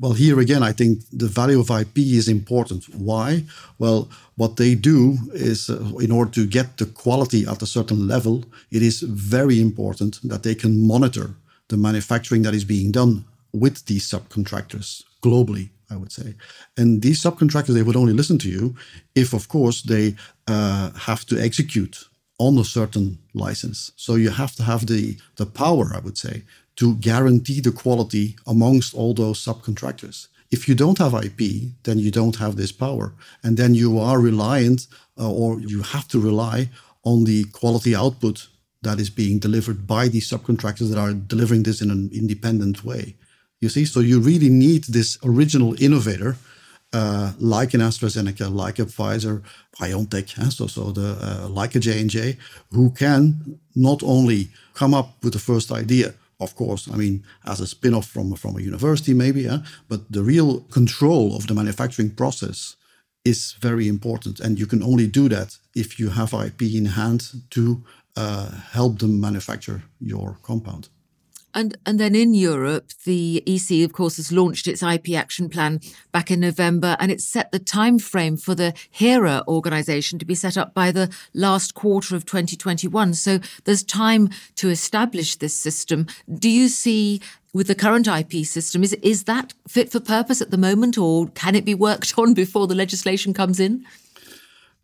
well, 0.00 0.12
here 0.12 0.38
again, 0.38 0.62
I 0.62 0.73
think 0.73 1.02
the 1.12 1.26
value 1.26 1.61
of 1.61 1.71
IP 1.71 1.99
is 1.99 2.28
important. 2.28 2.85
Why? 2.95 3.45
Well, 3.78 4.09
what 4.37 4.57
they 4.57 4.75
do 4.75 5.19
is, 5.33 5.69
uh, 5.69 5.97
in 5.99 6.12
order 6.12 6.31
to 6.33 6.47
get 6.47 6.76
the 6.76 6.87
quality 6.87 7.45
at 7.47 7.62
a 7.62 7.67
certain 7.67 8.07
level, 8.07 8.45
it 8.71 8.83
is 8.83 9.00
very 9.00 9.61
important 9.61 10.21
that 10.23 10.45
they 10.45 10.55
can 10.55 10.87
monitor 10.87 11.35
the 11.69 11.76
manufacturing 11.76 12.43
that 12.43 12.55
is 12.55 12.64
being 12.64 12.93
done 12.93 13.25
with 13.52 13.85
these 13.87 14.09
subcontractors 14.09 15.02
globally. 15.23 15.71
I 15.90 15.97
would 15.97 16.12
say, 16.12 16.35
and 16.76 17.00
these 17.00 17.23
subcontractors 17.23 17.73
they 17.73 17.83
would 17.83 17.97
only 17.97 18.12
listen 18.12 18.38
to 18.40 18.50
you 18.50 18.76
if, 19.14 19.33
of 19.33 19.49
course, 19.49 19.81
they 19.81 20.17
uh, 20.47 20.90
have 20.90 21.25
to 21.26 21.40
execute 21.40 22.05
on 22.38 22.59
a 22.59 22.64
certain 22.64 23.19
license. 23.33 23.93
So 23.97 24.14
you 24.14 24.31
have 24.31 24.55
to 24.57 24.62
have 24.62 24.87
the, 24.87 25.17
the 25.37 25.47
power, 25.47 25.90
I 25.95 26.00
would 26.00 26.19
say, 26.19 26.43
to 26.78 26.94
guarantee 26.97 27.61
the 27.61 27.73
quality 27.73 28.37
amongst 28.47 28.94
all 28.94 29.12
those 29.12 29.44
subcontractors. 29.44 30.28
If 30.50 30.68
you 30.68 30.75
don't 30.75 30.99
have 30.99 31.12
IP, 31.12 31.73
then 31.82 31.99
you 31.99 32.11
don't 32.11 32.37
have 32.37 32.56
this 32.56 32.73
power. 32.73 33.12
And 33.42 33.56
then 33.56 33.75
you 33.75 33.99
are 33.99 34.20
reliant 34.20 34.87
uh, 35.18 35.30
or 35.30 35.61
you 35.61 35.82
have 35.82 36.06
to 36.08 36.20
rely 36.20 36.70
on 37.04 37.25
the 37.25 37.44
quality 37.47 37.94
output 37.94 38.47
that 38.82 39.00
is 39.00 39.11
being 39.11 39.40
delivered 39.40 39.87
by 39.87 40.06
these 40.08 40.30
subcontractors 40.30 40.88
that 40.90 40.99
are 40.99 41.12
delivering 41.12 41.64
this 41.64 41.82
in 41.82 41.90
an 41.90 42.11
independent 42.12 42.85
way. 42.85 43.16
You 43.61 43.68
see, 43.68 43.85
so 43.85 43.99
you 43.99 44.20
really 44.20 44.49
need 44.49 44.85
this 44.85 45.18
original 45.25 45.75
innovator, 45.82 46.37
uh, 46.92 47.32
like 47.40 47.75
an 47.75 47.80
AstraZeneca, 47.80 48.54
like 48.54 48.78
a 48.78 48.87
Pfizer, 48.87 49.42
BioNTech, 49.80 50.38
eh? 50.38 50.50
so 50.50 50.68
so 50.68 50.92
the 50.92 51.18
uh, 51.20 51.49
like 51.49 51.75
a 51.75 51.80
J 51.80 52.00
and 52.00 52.08
J, 52.08 52.38
who 52.70 52.90
can 52.90 53.58
not 53.75 54.00
only 54.04 54.49
come 54.75 54.94
up 54.94 55.08
with 55.25 55.32
the 55.32 55.40
first 55.40 55.73
idea, 55.73 56.14
of 56.40 56.54
course, 56.54 56.88
I 56.92 56.97
mean, 56.97 57.25
as 57.45 57.61
a 57.61 57.66
spin 57.66 57.95
off 57.95 58.07
from, 58.07 58.35
from 58.35 58.57
a 58.57 58.61
university, 58.61 59.14
maybe, 59.14 59.42
yeah? 59.42 59.59
but 59.88 60.11
the 60.12 60.23
real 60.23 60.61
control 60.71 61.35
of 61.37 61.47
the 61.47 61.54
manufacturing 61.54 62.11
process 62.11 62.76
is 63.25 63.57
very 63.61 63.88
important. 63.88 64.40
And 64.40 64.59
you 64.59 64.66
can 64.66 64.83
only 64.83 65.07
do 65.07 65.28
that 65.28 65.59
if 65.75 65.99
you 65.99 66.11
have 66.11 66.33
IP 66.33 66.62
in 66.62 66.87
hand 66.87 67.28
to 67.50 67.83
uh, 68.16 68.50
help 68.73 68.99
them 68.99 69.21
manufacture 69.21 69.83
your 70.00 70.38
compound. 70.42 70.88
And 71.55 71.76
and 71.87 71.99
then 71.99 72.14
in 72.14 72.35
Europe, 72.35 72.90
the 73.05 73.43
EC, 73.47 73.85
of 73.85 73.93
course, 73.93 74.17
has 74.17 74.31
launched 74.31 74.67
its 74.67 74.83
IP 74.83 75.11
action 75.14 75.49
plan 75.49 75.81
back 76.12 76.31
in 76.31 76.40
November, 76.40 76.97
and 77.00 77.11
it's 77.11 77.25
set 77.25 77.52
the 77.52 77.59
time 77.59 77.99
frame 77.99 78.37
for 78.37 78.55
the 78.55 78.75
HERA 78.90 79.43
organisation 79.49 80.19
to 80.19 80.26
be 80.26 80.35
set 80.35 80.57
up 80.57 80.75
by 80.75 80.93
the 80.93 81.11
last 81.33 81.75
quarter 81.75 82.14
of 82.14 82.26
2021. 82.26 83.14
So 83.14 83.40
there's 83.64 83.83
time 83.83 84.28
to 84.57 84.69
establish 84.69 85.37
this 85.37 85.59
system. 85.59 86.07
Do 86.33 86.50
you 86.50 86.69
see 86.69 87.21
with 87.55 87.67
the 87.67 87.75
current 87.75 88.07
IP 88.07 88.45
system, 88.45 88.83
is 88.83 88.93
is 88.95 89.25
that 89.25 89.55
fit 89.67 89.90
for 89.90 90.00
purpose 90.00 90.40
at 90.40 90.50
the 90.50 90.59
moment, 90.59 90.99
or 90.99 91.28
can 91.28 91.55
it 91.55 91.64
be 91.64 91.75
worked 91.75 92.14
on 92.19 92.35
before 92.43 92.67
the 92.67 92.75
legislation 92.75 93.33
comes 93.33 93.59
in? 93.59 93.85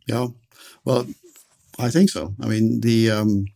Yeah, 0.07 0.29
well, 0.85 1.07
I 1.79 1.91
think 1.91 2.11
so. 2.11 2.35
I 2.41 2.47
mean, 2.47 2.81
the 2.81 3.11
um, 3.11 3.47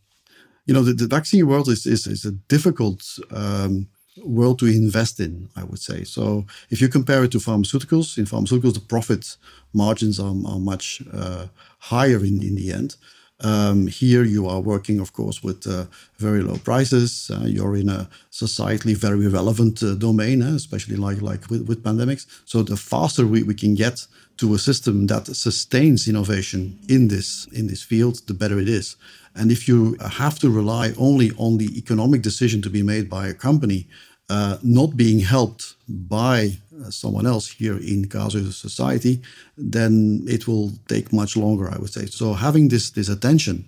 you 0.69 0.75
know, 0.75 0.83
the, 0.83 0.93
the 0.93 1.07
vaccine 1.07 1.47
world 1.47 1.67
is, 1.67 1.87
is, 1.87 2.05
is 2.05 2.25
a 2.25 2.31
difficult 2.31 3.01
um, 3.31 3.87
world 4.23 4.59
to 4.59 4.67
invest 4.67 5.19
in, 5.19 5.49
I 5.55 5.63
would 5.63 5.79
say. 5.79 6.03
So 6.03 6.45
if 6.69 6.79
you 6.79 6.87
compare 6.87 7.23
it 7.23 7.31
to 7.31 7.39
pharmaceuticals, 7.39 8.19
in 8.19 8.25
pharmaceuticals, 8.25 8.75
the 8.75 8.79
profit 8.81 9.35
margins 9.73 10.19
are, 10.19 10.35
are 10.45 10.59
much 10.59 11.01
uh, 11.11 11.47
higher 11.79 12.19
in, 12.19 12.43
in 12.43 12.53
the 12.53 12.71
end. 12.71 12.97
Um, 13.41 13.87
here 13.87 14.23
you 14.23 14.47
are 14.47 14.59
working, 14.59 14.99
of 14.99 15.13
course, 15.13 15.41
with 15.41 15.65
uh, 15.65 15.85
very 16.17 16.41
low 16.41 16.57
prices. 16.57 17.31
Uh, 17.33 17.45
you're 17.45 17.77
in 17.77 17.87
a 17.89 18.09
societally 18.31 18.95
very 18.95 19.27
relevant 19.27 19.81
uh, 19.81 19.95
domain, 19.95 20.41
uh, 20.41 20.55
especially 20.55 20.97
like 20.97 21.21
like 21.21 21.49
with, 21.49 21.67
with 21.67 21.83
pandemics. 21.83 22.25
So 22.45 22.63
the 22.63 22.75
faster 22.75 23.25
we, 23.25 23.43
we 23.43 23.53
can 23.53 23.75
get 23.75 24.05
to 24.37 24.53
a 24.53 24.59
system 24.59 25.07
that 25.07 25.27
sustains 25.35 26.07
innovation 26.07 26.79
in 26.89 27.07
this 27.07 27.47
in 27.53 27.67
this 27.67 27.81
field, 27.81 28.21
the 28.27 28.33
better 28.33 28.59
it 28.59 28.69
is. 28.69 28.97
And 29.35 29.51
if 29.51 29.67
you 29.67 29.95
have 30.01 30.39
to 30.39 30.49
rely 30.49 30.93
only 30.97 31.31
on 31.37 31.57
the 31.57 31.77
economic 31.77 32.21
decision 32.21 32.61
to 32.63 32.69
be 32.69 32.83
made 32.83 33.09
by 33.09 33.27
a 33.27 33.33
company, 33.33 33.87
uh, 34.29 34.57
not 34.61 34.95
being 34.95 35.19
helped 35.19 35.75
by 35.87 36.57
uh, 36.79 36.89
someone 36.89 37.25
else 37.25 37.49
here 37.49 37.77
in 37.77 38.05
Casu 38.05 38.51
society, 38.53 39.21
then 39.57 40.23
it 40.27 40.47
will 40.47 40.71
take 40.87 41.11
much 41.11 41.35
longer, 41.35 41.69
I 41.69 41.77
would 41.77 41.91
say. 41.91 42.05
So 42.05 42.33
having 42.33 42.69
this 42.69 42.91
this 42.91 43.09
attention, 43.09 43.65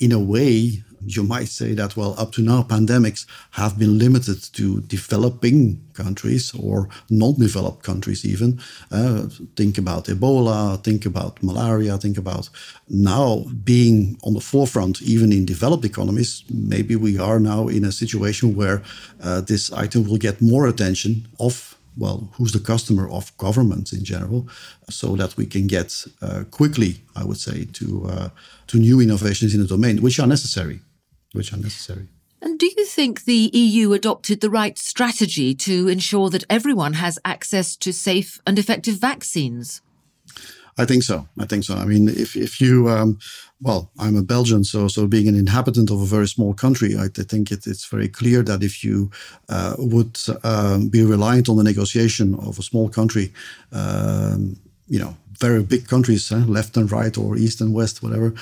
in 0.00 0.12
a 0.12 0.18
way, 0.18 0.82
you 1.04 1.22
might 1.22 1.48
say 1.48 1.74
that, 1.74 1.96
well, 1.96 2.14
up 2.18 2.32
to 2.32 2.42
now, 2.42 2.62
pandemics 2.62 3.26
have 3.52 3.78
been 3.78 3.98
limited 3.98 4.42
to 4.54 4.80
developing 4.82 5.82
countries 5.94 6.52
or 6.54 6.88
non 7.10 7.34
developed 7.34 7.82
countries, 7.82 8.24
even. 8.24 8.60
Uh, 8.90 9.26
think 9.56 9.78
about 9.78 10.06
Ebola, 10.06 10.82
think 10.82 11.04
about 11.04 11.42
malaria, 11.42 11.98
think 11.98 12.18
about 12.18 12.48
now 12.88 13.44
being 13.64 14.16
on 14.22 14.34
the 14.34 14.40
forefront, 14.40 15.02
even 15.02 15.32
in 15.32 15.44
developed 15.44 15.84
economies. 15.84 16.44
Maybe 16.50 16.96
we 16.96 17.18
are 17.18 17.40
now 17.40 17.68
in 17.68 17.84
a 17.84 17.92
situation 17.92 18.54
where 18.54 18.82
uh, 19.22 19.40
this 19.40 19.72
item 19.72 20.04
will 20.04 20.18
get 20.18 20.40
more 20.40 20.66
attention 20.66 21.26
of 21.40 21.71
well, 21.96 22.32
who's 22.34 22.52
the 22.52 22.60
customer 22.60 23.08
of 23.10 23.36
governments 23.36 23.92
in 23.92 24.04
general, 24.04 24.48
so 24.88 25.16
that 25.16 25.36
we 25.36 25.46
can 25.46 25.66
get 25.66 26.06
uh, 26.20 26.44
quickly, 26.50 27.02
I 27.14 27.24
would 27.24 27.38
say, 27.38 27.64
to 27.64 28.06
uh, 28.06 28.28
to 28.68 28.78
new 28.78 29.00
innovations 29.00 29.54
in 29.54 29.60
the 29.60 29.66
domain, 29.66 30.02
which 30.02 30.18
are 30.18 30.26
necessary 30.26 30.80
which 31.32 31.52
are 31.52 31.58
necessary. 31.58 32.08
And 32.40 32.58
do 32.58 32.66
you 32.66 32.84
think 32.84 33.24
the 33.24 33.50
EU 33.52 33.92
adopted 33.92 34.40
the 34.40 34.50
right 34.50 34.76
strategy 34.78 35.54
to 35.54 35.88
ensure 35.88 36.28
that 36.30 36.44
everyone 36.50 36.94
has 36.94 37.18
access 37.24 37.76
to 37.76 37.92
safe 37.92 38.40
and 38.46 38.58
effective 38.58 38.96
vaccines? 38.96 39.80
I 40.78 40.86
think 40.86 41.02
so. 41.02 41.28
I 41.38 41.44
think 41.44 41.64
so. 41.64 41.74
I 41.74 41.84
mean, 41.84 42.08
if 42.08 42.34
if 42.34 42.60
you, 42.60 42.88
um, 42.88 43.18
well, 43.60 43.90
I'm 43.98 44.16
a 44.16 44.22
Belgian, 44.22 44.64
so 44.64 44.88
so 44.88 45.06
being 45.06 45.28
an 45.28 45.36
inhabitant 45.36 45.90
of 45.90 46.00
a 46.00 46.06
very 46.06 46.26
small 46.26 46.54
country, 46.54 46.96
I, 46.96 47.08
think 47.08 47.50
it, 47.50 47.66
it's 47.66 47.84
very 47.84 48.08
clear 48.08 48.42
that 48.42 48.62
if 48.62 48.82
you 48.82 49.10
uh, 49.48 49.74
would 49.78 50.18
um, 50.44 50.88
be 50.88 51.04
reliant 51.04 51.48
on 51.48 51.56
the 51.56 51.62
negotiation 51.62 52.34
of 52.36 52.58
a 52.58 52.62
small 52.62 52.88
country, 52.88 53.32
um, 53.72 54.56
you 54.88 54.98
know, 54.98 55.14
very 55.38 55.62
big 55.62 55.88
countries, 55.88 56.32
eh, 56.32 56.44
left 56.46 56.76
and 56.76 56.90
right 56.90 57.18
or 57.18 57.36
east 57.36 57.60
and 57.60 57.74
west, 57.74 58.02
whatever, 58.02 58.32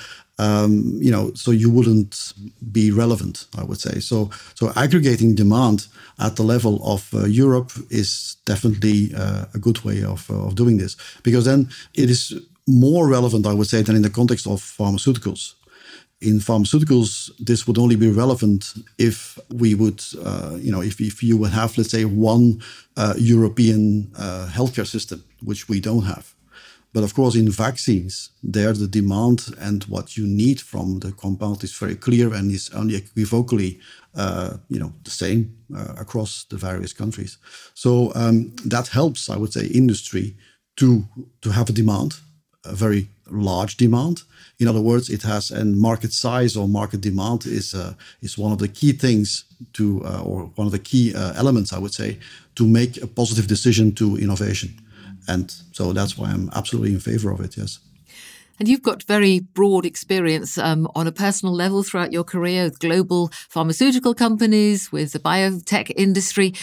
um, 0.41 0.97
you 1.05 1.11
know, 1.11 1.31
so 1.35 1.51
you 1.51 1.69
wouldn't 1.69 2.33
be 2.71 2.91
relevant, 2.91 3.45
I 3.57 3.63
would 3.63 3.79
say. 3.79 3.99
So, 3.99 4.29
so 4.55 4.71
aggregating 4.75 5.35
demand 5.35 5.87
at 6.17 6.35
the 6.35 6.43
level 6.43 6.81
of 6.83 7.13
uh, 7.13 7.25
Europe 7.25 7.71
is 7.89 8.37
definitely 8.45 9.13
uh, 9.15 9.45
a 9.53 9.59
good 9.59 9.79
way 9.83 10.03
of, 10.03 10.29
uh, 10.29 10.47
of 10.47 10.55
doing 10.55 10.77
this, 10.79 10.97
because 11.23 11.45
then 11.45 11.69
it 11.93 12.09
is 12.09 12.33
more 12.67 13.07
relevant, 13.07 13.45
I 13.45 13.53
would 13.53 13.67
say, 13.67 13.83
than 13.83 13.95
in 13.95 14.01
the 14.01 14.09
context 14.09 14.47
of 14.47 14.61
pharmaceuticals. 14.61 15.53
In 16.21 16.39
pharmaceuticals, 16.39 17.31
this 17.39 17.65
would 17.65 17.77
only 17.77 17.95
be 17.95 18.09
relevant 18.09 18.73
if 18.97 19.39
we 19.49 19.75
would, 19.75 20.03
uh, 20.23 20.55
you 20.59 20.71
know, 20.71 20.81
if, 20.81 20.99
if 20.99 21.23
you 21.23 21.37
would 21.37 21.51
have, 21.51 21.77
let's 21.77 21.91
say, 21.91 22.05
one 22.05 22.61
uh, 22.97 23.13
European 23.17 24.11
uh, 24.17 24.47
healthcare 24.51 24.87
system, 24.87 25.23
which 25.43 25.67
we 25.69 25.79
don't 25.79 26.05
have. 26.05 26.33
But 26.93 27.03
of 27.03 27.13
course, 27.13 27.35
in 27.35 27.49
vaccines, 27.49 28.31
there 28.43 28.73
the 28.73 28.87
demand 28.87 29.55
and 29.59 29.83
what 29.85 30.17
you 30.17 30.27
need 30.27 30.59
from 30.59 30.99
the 30.99 31.11
compound 31.13 31.63
is 31.63 31.73
very 31.73 31.95
clear 31.95 32.33
and 32.33 32.51
is 32.51 32.69
unequivocally, 32.73 33.79
uh, 34.15 34.57
you 34.69 34.79
know, 34.79 34.91
the 35.03 35.11
same 35.11 35.55
uh, 35.73 35.93
across 35.97 36.45
the 36.49 36.57
various 36.57 36.93
countries. 36.93 37.37
So 37.73 38.11
um, 38.15 38.53
that 38.65 38.89
helps, 38.89 39.29
I 39.29 39.37
would 39.37 39.53
say, 39.53 39.67
industry 39.67 40.35
to 40.75 41.03
to 41.41 41.51
have 41.51 41.69
a 41.69 41.73
demand, 41.73 42.15
a 42.65 42.75
very 42.75 43.07
large 43.29 43.77
demand. 43.77 44.23
In 44.59 44.67
other 44.67 44.81
words, 44.81 45.09
it 45.09 45.23
has 45.23 45.51
and 45.51 45.79
market 45.79 46.13
size 46.13 46.59
or 46.59 46.67
market 46.67 47.01
demand 47.01 47.45
is 47.45 47.73
uh, 47.73 47.93
is 48.21 48.37
one 48.37 48.51
of 48.51 48.57
the 48.57 48.67
key 48.67 48.93
things 48.93 49.45
to 49.73 50.01
uh, 50.05 50.23
or 50.23 50.51
one 50.55 50.67
of 50.67 50.71
the 50.73 50.83
key 50.83 51.13
uh, 51.15 51.33
elements, 51.35 51.71
I 51.71 51.79
would 51.79 51.93
say, 51.93 52.17
to 52.53 52.67
make 52.67 53.01
a 53.01 53.07
positive 53.07 53.47
decision 53.47 53.93
to 53.93 54.17
innovation. 54.17 54.69
And 55.27 55.51
so 55.71 55.93
that's 55.93 56.17
why 56.17 56.29
I'm 56.31 56.49
absolutely 56.53 56.93
in 56.93 56.99
favor 56.99 57.31
of 57.31 57.41
it, 57.41 57.57
yes. 57.57 57.79
And 58.59 58.67
you've 58.67 58.83
got 58.83 59.01
very 59.03 59.39
broad 59.39 59.87
experience 59.87 60.55
um, 60.57 60.87
on 60.93 61.07
a 61.07 61.11
personal 61.11 61.51
level 61.51 61.81
throughout 61.81 62.13
your 62.13 62.23
career 62.23 62.65
with 62.65 62.79
global 62.79 63.31
pharmaceutical 63.49 64.13
companies, 64.13 64.91
with 64.91 65.13
the 65.13 65.19
biotech 65.19 65.91
industry. 65.95 66.53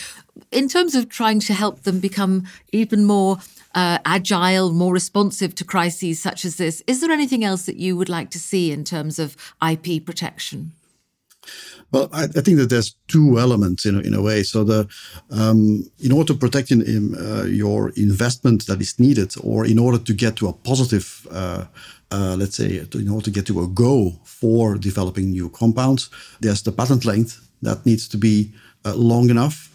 In 0.52 0.68
terms 0.68 0.94
of 0.94 1.08
trying 1.08 1.40
to 1.40 1.54
help 1.54 1.82
them 1.82 1.98
become 1.98 2.44
even 2.70 3.04
more 3.04 3.38
uh, 3.74 3.98
agile, 4.04 4.72
more 4.72 4.92
responsive 4.92 5.56
to 5.56 5.64
crises 5.64 6.20
such 6.20 6.44
as 6.44 6.54
this, 6.54 6.84
is 6.86 7.00
there 7.00 7.10
anything 7.10 7.42
else 7.42 7.66
that 7.66 7.76
you 7.76 7.96
would 7.96 8.08
like 8.08 8.30
to 8.30 8.38
see 8.38 8.70
in 8.70 8.84
terms 8.84 9.18
of 9.18 9.36
IP 9.60 10.04
protection? 10.04 10.72
Well, 11.90 12.08
I, 12.12 12.24
I, 12.24 12.40
think 12.42 12.58
that 12.58 12.68
there's 12.68 12.94
two 13.06 13.38
elements 13.38 13.86
in 13.86 13.96
a, 13.96 14.00
in 14.00 14.14
a 14.14 14.20
way. 14.20 14.42
So 14.42 14.62
the 14.62 14.88
um, 15.30 15.90
in 15.98 16.12
order 16.12 16.34
to 16.34 16.38
protect 16.38 16.70
in, 16.70 16.82
in 16.82 17.14
uh, 17.14 17.44
your 17.44 17.90
investment 17.96 18.66
that 18.66 18.80
is 18.80 18.98
needed, 18.98 19.34
or 19.42 19.64
in 19.64 19.78
order 19.78 19.98
to 19.98 20.12
get 20.12 20.36
to 20.36 20.48
a 20.48 20.52
positive, 20.52 21.26
uh, 21.30 21.64
uh, 22.10 22.36
let's 22.38 22.56
say, 22.56 22.84
in 22.94 23.08
order 23.08 23.24
to 23.24 23.30
get 23.30 23.46
to 23.46 23.62
a 23.62 23.68
go 23.68 24.12
for 24.24 24.76
developing 24.76 25.30
new 25.30 25.48
compounds, 25.48 26.10
there's 26.40 26.62
the 26.62 26.72
patent 26.72 27.04
length 27.04 27.48
that 27.62 27.86
needs 27.86 28.06
to 28.08 28.18
be 28.18 28.52
uh, 28.84 28.94
long 28.94 29.30
enough. 29.30 29.74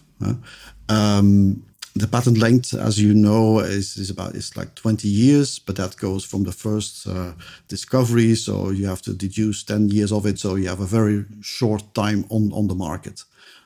Um, 0.90 1.64
the 1.96 2.08
patent 2.08 2.38
length, 2.38 2.74
as 2.74 3.00
you 3.00 3.14
know, 3.14 3.60
is, 3.60 3.98
is 3.98 4.10
about 4.10 4.36
it's 4.36 4.58
like 4.58 4.74
20 4.76 5.08
years, 5.08 5.60
but 5.60 5.76
that 5.76 5.96
goes 5.98 6.26
from 6.26 6.44
the 6.44 6.52
first 6.52 7.08
uh, 7.08 7.34
discovery. 7.68 8.36
So 8.36 8.72
you 8.72 8.88
have 8.88 9.02
to 9.04 9.14
deduce 9.14 9.64
10 9.64 9.90
years 9.90 10.12
of 10.12 10.26
it. 10.26 10.40
So 10.40 10.56
you 10.56 10.70
have 10.70 10.80
a 10.80 10.86
very 10.86 11.26
short 11.42 11.94
time 11.94 12.26
on, 12.30 12.52
on 12.54 12.68
the 12.68 12.76
market. 12.76 13.24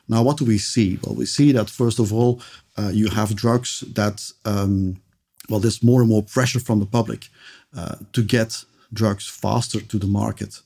Now, 0.08 0.22
what 0.22 0.36
do 0.38 0.44
we 0.44 0.58
see? 0.58 0.98
Well, 1.02 1.14
we 1.14 1.26
see 1.26 1.52
that 1.52 1.70
first 1.70 1.98
of 1.98 2.12
all, 2.12 2.42
uh, 2.76 2.90
you 2.92 3.08
have 3.08 3.34
drugs 3.34 3.84
that, 3.94 4.30
um, 4.44 5.00
well, 5.48 5.60
there's 5.60 5.82
more 5.82 6.00
and 6.00 6.08
more 6.08 6.22
pressure 6.22 6.60
from 6.60 6.80
the 6.80 6.86
public 6.86 7.28
uh, 7.76 7.96
to 8.12 8.22
get 8.22 8.64
drugs 8.92 9.26
faster 9.26 9.80
to 9.80 9.98
the 9.98 10.06
market. 10.06 10.60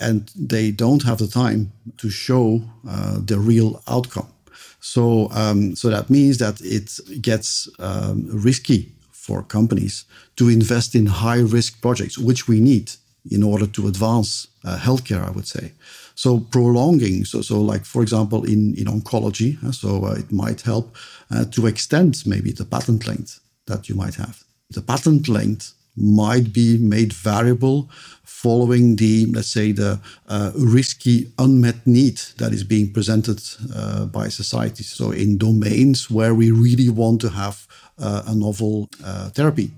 and 0.00 0.32
they 0.34 0.70
don't 0.70 1.02
have 1.02 1.18
the 1.18 1.26
time 1.26 1.72
to 1.98 2.08
show 2.10 2.62
uh, 2.88 3.18
the 3.22 3.38
real 3.38 3.82
outcome. 3.86 4.28
So, 4.80 5.28
um, 5.32 5.76
so 5.76 5.90
that 5.90 6.10
means 6.10 6.38
that 6.38 6.60
it 6.60 6.98
gets 7.22 7.68
um, 7.78 8.26
risky 8.30 8.92
for 9.12 9.42
companies 9.42 10.04
to 10.36 10.48
invest 10.48 10.94
in 10.94 11.06
high 11.06 11.40
risk 11.40 11.80
projects, 11.80 12.18
which 12.18 12.48
we 12.48 12.60
need 12.60 12.90
in 13.30 13.42
order 13.42 13.66
to 13.66 13.86
advance 13.86 14.48
uh, 14.64 14.78
healthcare, 14.78 15.24
I 15.26 15.30
would 15.30 15.46
say. 15.46 15.72
So 16.14 16.40
prolonging, 16.40 17.24
so 17.24 17.42
so 17.42 17.60
like 17.60 17.84
for 17.84 18.02
example 18.02 18.44
in 18.44 18.74
in 18.74 18.86
oncology, 18.86 19.62
uh, 19.64 19.72
so 19.72 20.04
uh, 20.04 20.18
it 20.18 20.32
might 20.32 20.62
help 20.62 20.96
uh, 21.30 21.44
to 21.54 21.66
extend 21.66 22.22
maybe 22.26 22.52
the 22.52 22.64
patent 22.64 23.06
length 23.06 23.40
that 23.66 23.88
you 23.88 23.94
might 23.94 24.16
have. 24.16 24.42
The 24.70 24.82
patent 24.82 25.28
length 25.28 25.72
might 25.96 26.52
be 26.52 26.78
made 26.78 27.12
variable 27.12 27.90
following 28.24 28.96
the 28.96 29.26
let's 29.26 29.48
say 29.48 29.72
the 29.72 30.00
uh, 30.28 30.50
risky 30.54 31.30
unmet 31.38 31.86
need 31.86 32.18
that 32.38 32.52
is 32.52 32.64
being 32.64 32.92
presented 32.92 33.40
uh, 33.74 34.06
by 34.06 34.28
society. 34.28 34.82
So 34.82 35.10
in 35.10 35.36
domains 35.36 36.10
where 36.10 36.34
we 36.34 36.50
really 36.50 36.88
want 36.88 37.20
to 37.20 37.28
have 37.28 37.66
uh, 37.98 38.22
a 38.26 38.34
novel 38.34 38.88
therapy. 39.34 39.70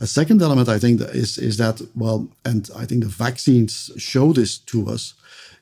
A 0.00 0.06
second 0.06 0.40
element, 0.40 0.68
I 0.68 0.78
think, 0.78 1.00
is 1.14 1.36
is 1.36 1.56
that 1.58 1.80
well, 1.94 2.26
and 2.44 2.70
I 2.74 2.86
think 2.86 3.04
the 3.04 3.24
vaccines 3.26 3.90
show 3.96 4.32
this 4.32 4.58
to 4.72 4.88
us, 4.88 5.14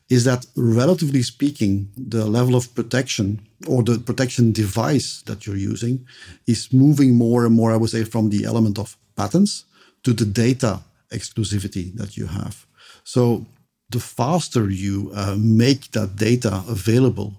is 0.09 0.25
that 0.25 0.47
relatively 0.57 1.23
speaking, 1.23 1.89
the 1.97 2.25
level 2.25 2.55
of 2.55 2.75
protection 2.75 3.41
or 3.67 3.83
the 3.83 3.99
protection 3.99 4.53
device 4.53 5.23
that 5.27 5.45
you're 5.45 5.57
using 5.73 6.07
is 6.47 6.73
moving 6.73 7.15
more 7.15 7.45
and 7.45 7.55
more, 7.55 7.73
I 7.73 7.77
would 7.77 7.91
say, 7.91 8.05
from 8.05 8.31
the 8.31 8.45
element 8.45 8.79
of 8.79 8.97
patents 9.17 9.65
to 10.05 10.13
the 10.13 10.25
data 10.25 10.81
exclusivity 11.13 11.95
that 11.97 12.17
you 12.17 12.27
have. 12.27 12.67
So 13.05 13.47
the 13.91 14.01
faster 14.01 14.69
you 14.71 15.11
uh, 15.15 15.37
make 15.39 15.91
that 15.93 16.17
data 16.17 16.63
available 16.69 17.35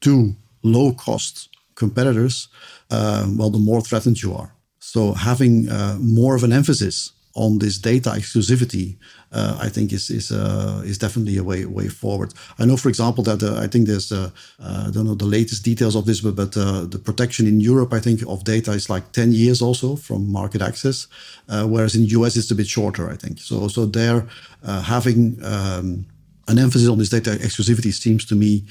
to 0.00 0.34
low 0.62 0.92
cost 0.92 1.48
competitors, 1.74 2.48
uh, 2.90 3.26
well, 3.36 3.50
the 3.50 3.58
more 3.58 3.80
threatened 3.80 4.22
you 4.22 4.34
are. 4.34 4.52
So 4.78 5.12
having 5.12 5.68
uh, 5.68 5.98
more 6.00 6.34
of 6.34 6.44
an 6.44 6.52
emphasis 6.52 7.12
on 7.38 7.58
this 7.58 7.78
data 7.78 8.10
exclusivity, 8.10 8.96
uh, 9.32 9.56
I 9.66 9.68
think 9.68 9.92
is 9.92 10.10
is 10.10 10.30
uh, 10.30 10.82
is 10.84 10.98
definitely 10.98 11.38
a 11.38 11.44
way 11.44 11.64
way 11.66 11.88
forward. 11.88 12.34
I 12.58 12.64
know, 12.64 12.76
for 12.76 12.88
example, 12.88 13.22
that 13.24 13.42
uh, 13.42 13.64
I 13.64 13.68
think 13.68 13.86
there's 13.86 14.10
uh, 14.10 14.30
uh, 14.58 14.86
I 14.88 14.90
don't 14.90 15.06
know 15.06 15.14
the 15.14 15.36
latest 15.38 15.64
details 15.64 15.94
of 15.94 16.04
this, 16.04 16.20
but 16.20 16.34
but 16.34 16.56
uh, 16.56 16.86
the 16.90 16.98
protection 16.98 17.46
in 17.46 17.60
Europe, 17.60 17.92
I 17.92 18.00
think, 18.00 18.22
of 18.26 18.42
data 18.44 18.72
is 18.72 18.90
like 18.90 19.12
ten 19.12 19.32
years 19.32 19.62
also 19.62 19.96
from 19.96 20.32
market 20.32 20.62
access, 20.62 21.08
whereas 21.46 21.94
in 21.94 22.04
US 22.18 22.36
it's 22.36 22.50
a 22.50 22.54
bit 22.54 22.66
shorter, 22.66 23.10
I 23.10 23.16
think. 23.16 23.38
So 23.40 23.68
so 23.68 23.86
there 23.86 24.26
having 24.64 25.38
um, 25.44 26.06
an 26.48 26.58
emphasis 26.58 26.88
on 26.88 26.98
this 26.98 27.10
data 27.10 27.30
exclusivity 27.30 27.92
seems 27.92 28.24
to 28.24 28.34
me 28.34 28.64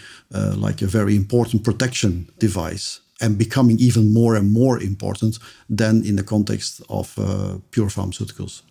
like 0.58 0.82
a 0.82 0.88
very 0.88 1.16
important 1.16 1.64
protection 1.64 2.28
device 2.40 3.02
and 3.22 3.38
becoming 3.38 3.80
even 3.80 4.14
more 4.14 4.36
and 4.36 4.52
more 4.52 4.80
important 4.80 5.40
than 5.70 6.04
in 6.06 6.16
the 6.16 6.24
context 6.24 6.82
of 6.90 7.18
uh, 7.18 7.58
pure 7.72 7.88
pharmaceuticals. 7.88 8.62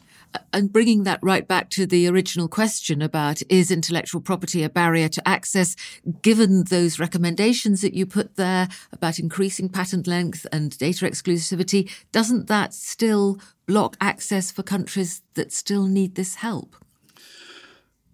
And 0.53 0.73
bringing 0.73 1.05
that 1.05 1.21
right 1.23 1.47
back 1.47 1.71
to 1.71 1.87
the 1.87 2.09
original 2.09 2.49
question 2.49 3.01
about 3.03 3.43
is 3.49 3.71
intellectual 3.71 4.21
property 4.21 4.63
a 4.63 4.69
barrier 4.69 5.09
to 5.09 5.29
access, 5.29 5.77
given 6.23 6.65
those 6.65 6.99
recommendations 6.99 7.81
that 7.81 7.95
you 7.95 8.07
put 8.07 8.37
there 8.37 8.69
about 8.93 9.19
increasing 9.19 9.69
patent 9.69 10.07
length 10.07 10.47
and 10.53 10.77
data 10.79 11.07
exclusivity, 11.07 11.91
doesn't 12.13 12.49
that 12.49 12.75
still 12.75 13.41
block 13.67 13.97
access 14.01 14.51
for 14.51 14.63
countries 14.63 15.23
that 15.35 15.53
still 15.53 15.87
need 15.87 16.15
this 16.15 16.37
help? 16.37 16.77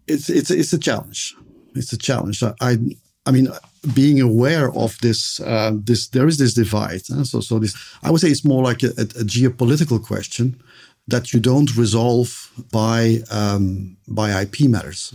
It's, 0.07 0.29
it's, 0.29 0.51
it's 0.51 0.73
a 0.73 0.79
challenge. 0.79 1.35
It's 1.75 1.93
a 1.93 1.99
challenge. 1.99 2.43
I, 2.61 2.79
I 3.25 3.31
mean, 3.31 3.49
being 3.95 4.21
aware 4.21 4.73
of 4.75 4.99
this, 5.01 5.41
uh, 5.41 5.73
this 5.75 6.09
there 6.09 6.27
is 6.27 6.39
this 6.39 6.55
divide. 6.55 7.03
Uh, 7.11 7.25
so, 7.25 7.41
so 7.41 7.59
this, 7.59 7.75
I 8.03 8.11
would 8.11 8.21
say, 8.21 8.29
it's 8.29 8.45
more 8.45 8.63
like 8.63 8.83
a, 8.83 8.89
a, 8.99 9.03
a 9.03 9.25
geopolitical 9.25 10.03
question 10.03 10.61
that 11.09 11.33
you 11.33 11.41
don't 11.41 11.77
resolve 11.77 12.51
by 12.71 13.19
um, 13.31 13.97
by 14.09 14.43
IP 14.43 14.63
matters. 14.63 15.15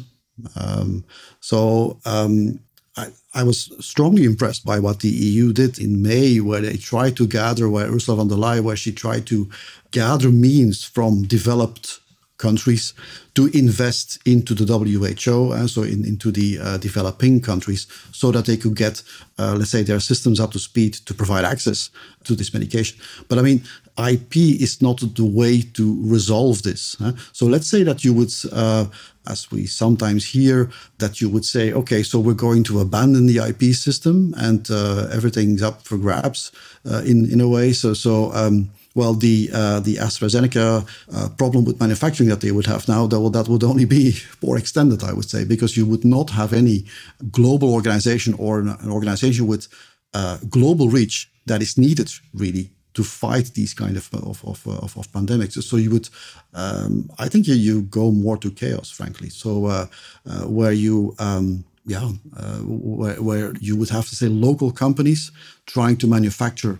Um, 0.55 1.03
so 1.39 1.99
um, 2.05 2.59
I, 2.95 3.07
I, 3.33 3.43
was 3.43 3.71
strongly 3.79 4.23
impressed 4.23 4.63
by 4.63 4.77
what 4.77 4.99
the 4.99 5.09
EU 5.09 5.51
did 5.51 5.79
in 5.79 6.03
May, 6.03 6.39
where 6.39 6.61
they 6.61 6.77
tried 6.77 7.17
to 7.17 7.25
gather, 7.25 7.67
where 7.69 7.91
Ursula 7.91 8.17
von 8.17 8.27
der 8.27 8.35
Leyen, 8.35 8.63
where 8.63 8.75
she 8.75 8.91
tried 8.91 9.25
to 9.27 9.49
gather 9.91 10.29
means 10.29 10.83
from 10.83 11.23
developed 11.23 11.99
countries 12.37 12.93
to 13.33 13.47
invest 13.47 14.19
into 14.25 14.53
the 14.53 14.65
WHO, 14.65 15.51
uh, 15.53 15.67
so 15.67 15.83
in, 15.83 16.05
into 16.05 16.31
the 16.31 16.59
uh, 16.59 16.77
developing 16.77 17.41
countries, 17.41 17.87
so 18.11 18.31
that 18.31 18.45
they 18.45 18.57
could 18.57 18.75
get, 18.75 19.03
uh, 19.37 19.55
let's 19.57 19.71
say, 19.71 19.83
their 19.83 19.99
systems 19.99 20.39
up 20.39 20.51
to 20.51 20.59
speed 20.59 20.93
to 20.93 21.13
provide 21.13 21.45
access 21.45 21.89
to 22.23 22.35
this 22.35 22.53
medication. 22.53 22.99
But 23.27 23.39
I 23.39 23.41
mean, 23.41 23.63
IP 23.97 24.37
is 24.37 24.81
not 24.81 24.99
the 25.15 25.25
way 25.25 25.61
to 25.61 25.97
resolve 26.01 26.61
this. 26.63 26.95
Huh? 26.99 27.13
So 27.31 27.45
let's 27.47 27.67
say 27.67 27.83
that 27.83 28.03
you 28.03 28.13
would, 28.13 28.31
uh, 28.51 28.85
as 29.27 29.49
we 29.51 29.65
sometimes 29.65 30.25
hear, 30.25 30.69
that 30.99 31.19
you 31.19 31.29
would 31.29 31.45
say, 31.45 31.73
okay, 31.73 32.03
so 32.03 32.19
we're 32.19 32.33
going 32.33 32.63
to 32.65 32.79
abandon 32.79 33.25
the 33.25 33.37
IP 33.37 33.73
system 33.73 34.33
and 34.37 34.69
uh, 34.69 35.07
everything's 35.11 35.63
up 35.63 35.81
for 35.81 35.97
grabs 35.97 36.51
uh, 36.89 37.01
in 37.05 37.29
in 37.31 37.41
a 37.41 37.47
way. 37.47 37.73
So 37.73 37.93
so. 37.93 38.31
Um, 38.33 38.69
well, 38.97 39.13
the 39.13 39.49
uh, 39.53 39.79
the 39.79 39.95
AstraZeneca 39.97 40.67
uh, 41.15 41.29
problem 41.37 41.63
with 41.65 41.79
manufacturing 41.79 42.29
that 42.29 42.41
they 42.41 42.51
would 42.51 42.65
have 42.65 42.87
now, 42.87 43.05
that, 43.05 43.31
that 43.31 43.47
would 43.47 43.63
only 43.63 43.85
be 43.85 44.15
more 44.41 44.57
extended, 44.57 45.03
I 45.03 45.13
would 45.13 45.29
say, 45.29 45.45
because 45.45 45.77
you 45.77 45.85
would 45.85 46.03
not 46.03 46.31
have 46.31 46.51
any 46.51 46.85
global 47.31 47.69
organization 47.73 48.33
or 48.39 48.59
an, 48.59 48.69
an 48.69 48.89
organization 48.89 49.45
with 49.45 49.67
uh, 50.15 50.37
global 50.49 50.89
reach 50.89 51.29
that 51.45 51.61
is 51.61 51.77
needed 51.77 52.09
really 52.33 52.71
to 52.95 53.03
fight 53.03 53.51
these 53.53 53.75
kind 53.75 53.97
of 53.97 54.09
of, 54.13 54.43
of, 54.43 54.67
of, 54.67 54.97
of 54.97 55.11
pandemics. 55.11 55.61
So 55.61 55.77
you 55.77 55.91
would, 55.91 56.09
um, 56.55 57.11
I 57.19 57.27
think, 57.29 57.47
you, 57.47 57.83
go 57.83 58.11
more 58.11 58.37
to 58.37 58.49
chaos, 58.49 58.89
frankly. 58.89 59.29
So 59.29 59.67
uh, 59.67 59.85
uh, 60.25 60.45
where 60.57 60.71
you 60.71 61.15
um, 61.19 61.65
yeah, 61.85 62.09
uh, 62.35 62.59
where, 62.65 63.21
where, 63.21 63.53
you 63.61 63.77
would 63.77 63.89
have 63.89 64.09
to 64.09 64.15
say 64.15 64.27
local 64.27 64.71
companies 64.71 65.31
trying 65.65 65.95
to 65.97 66.07
manufacture 66.07 66.79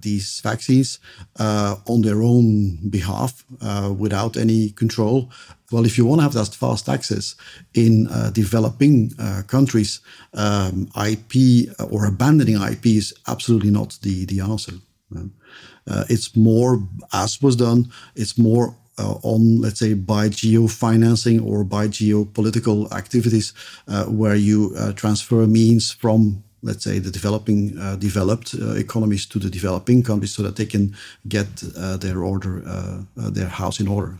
these 0.00 0.40
vaccines 0.42 0.98
uh, 1.38 1.76
on 1.86 2.02
their 2.02 2.22
own 2.22 2.76
behalf 2.90 3.44
uh, 3.60 3.92
without 3.96 4.36
any 4.36 4.70
control. 4.70 5.30
Well, 5.72 5.84
if 5.84 5.98
you 5.98 6.04
want 6.06 6.20
to 6.20 6.22
have 6.22 6.34
that 6.34 6.54
fast 6.54 6.88
access 6.88 7.34
in 7.74 8.06
uh, 8.08 8.30
developing 8.30 9.12
uh, 9.18 9.42
countries, 9.46 10.00
um, 10.34 10.88
IP 11.10 11.68
or 11.90 12.06
abandoning 12.06 12.60
IP 12.60 12.86
is 12.86 13.14
absolutely 13.26 13.70
not 13.70 13.98
the, 14.02 14.24
the 14.26 14.40
answer. 14.40 14.74
it's 16.08 16.36
more, 16.36 16.82
as 17.12 17.40
was 17.42 17.56
done, 17.56 17.90
it's 18.14 18.36
more 18.38 18.76
uh, 18.98 19.14
on, 19.22 19.60
let's 19.60 19.78
say, 19.78 19.94
by 19.94 20.28
geo-financing 20.28 21.40
or 21.40 21.64
by 21.64 21.88
geopolitical 21.88 22.90
activities, 22.92 23.52
uh, 23.88 24.04
where 24.04 24.34
you 24.34 24.74
uh, 24.78 24.92
transfer 24.92 25.46
means 25.46 25.92
from 25.92 26.42
let's 26.66 26.84
say 26.84 26.98
the 26.98 27.10
developing 27.10 27.78
uh, 27.78 27.96
developed 27.96 28.54
uh, 28.54 28.72
economies 28.72 29.26
to 29.26 29.38
the 29.38 29.50
developing 29.50 30.02
countries 30.02 30.34
so 30.34 30.42
that 30.42 30.56
they 30.56 30.66
can 30.66 30.94
get 31.28 31.46
uh, 31.78 31.96
their 31.96 32.18
order 32.22 32.62
uh, 32.66 32.98
uh, 33.20 33.30
their 33.30 33.48
house 33.48 33.80
in 33.80 33.88
order 33.88 34.16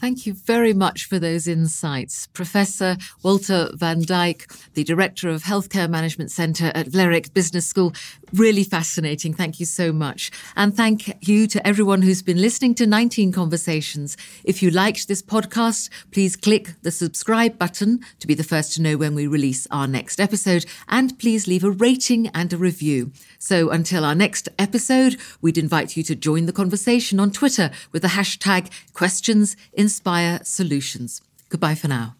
Thank 0.00 0.26
you 0.26 0.34
very 0.34 0.74
much 0.74 1.06
for 1.06 1.18
those 1.18 1.46
insights. 1.46 2.26
Professor 2.28 2.96
Walter 3.22 3.70
Van 3.74 4.00
Dyck, 4.00 4.50
the 4.74 4.84
Director 4.84 5.28
of 5.28 5.44
Healthcare 5.44 5.88
Management 5.88 6.30
Centre 6.30 6.72
at 6.74 6.86
Vlerick 6.86 7.32
Business 7.32 7.66
School. 7.66 7.94
Really 8.32 8.64
fascinating. 8.64 9.32
Thank 9.32 9.60
you 9.60 9.66
so 9.66 9.92
much. 9.92 10.30
And 10.56 10.76
thank 10.76 11.26
you 11.26 11.46
to 11.46 11.66
everyone 11.66 12.02
who's 12.02 12.22
been 12.22 12.40
listening 12.40 12.74
to 12.76 12.86
19 12.86 13.32
Conversations. 13.32 14.16
If 14.42 14.62
you 14.62 14.70
liked 14.70 15.08
this 15.08 15.22
podcast, 15.22 15.88
please 16.10 16.36
click 16.36 16.74
the 16.82 16.90
subscribe 16.90 17.58
button 17.58 18.00
to 18.18 18.26
be 18.26 18.34
the 18.34 18.44
first 18.44 18.74
to 18.74 18.82
know 18.82 18.96
when 18.96 19.14
we 19.14 19.26
release 19.26 19.66
our 19.70 19.86
next 19.86 20.20
episode. 20.20 20.66
And 20.88 21.18
please 21.18 21.46
leave 21.46 21.64
a 21.64 21.70
rating 21.70 22.28
and 22.28 22.52
a 22.52 22.56
review. 22.56 23.12
So 23.38 23.70
until 23.70 24.04
our 24.04 24.14
next 24.14 24.48
episode, 24.58 25.16
we'd 25.40 25.58
invite 25.58 25.96
you 25.96 26.02
to 26.04 26.16
join 26.16 26.46
the 26.46 26.52
conversation 26.52 27.20
on 27.20 27.30
Twitter 27.30 27.70
with 27.92 28.02
the 28.02 28.08
hashtag 28.08 28.70
questions 28.92 29.56
inspire 29.94 30.40
solutions. 30.42 31.20
Goodbye 31.48 31.76
for 31.76 31.88
now. 31.88 32.16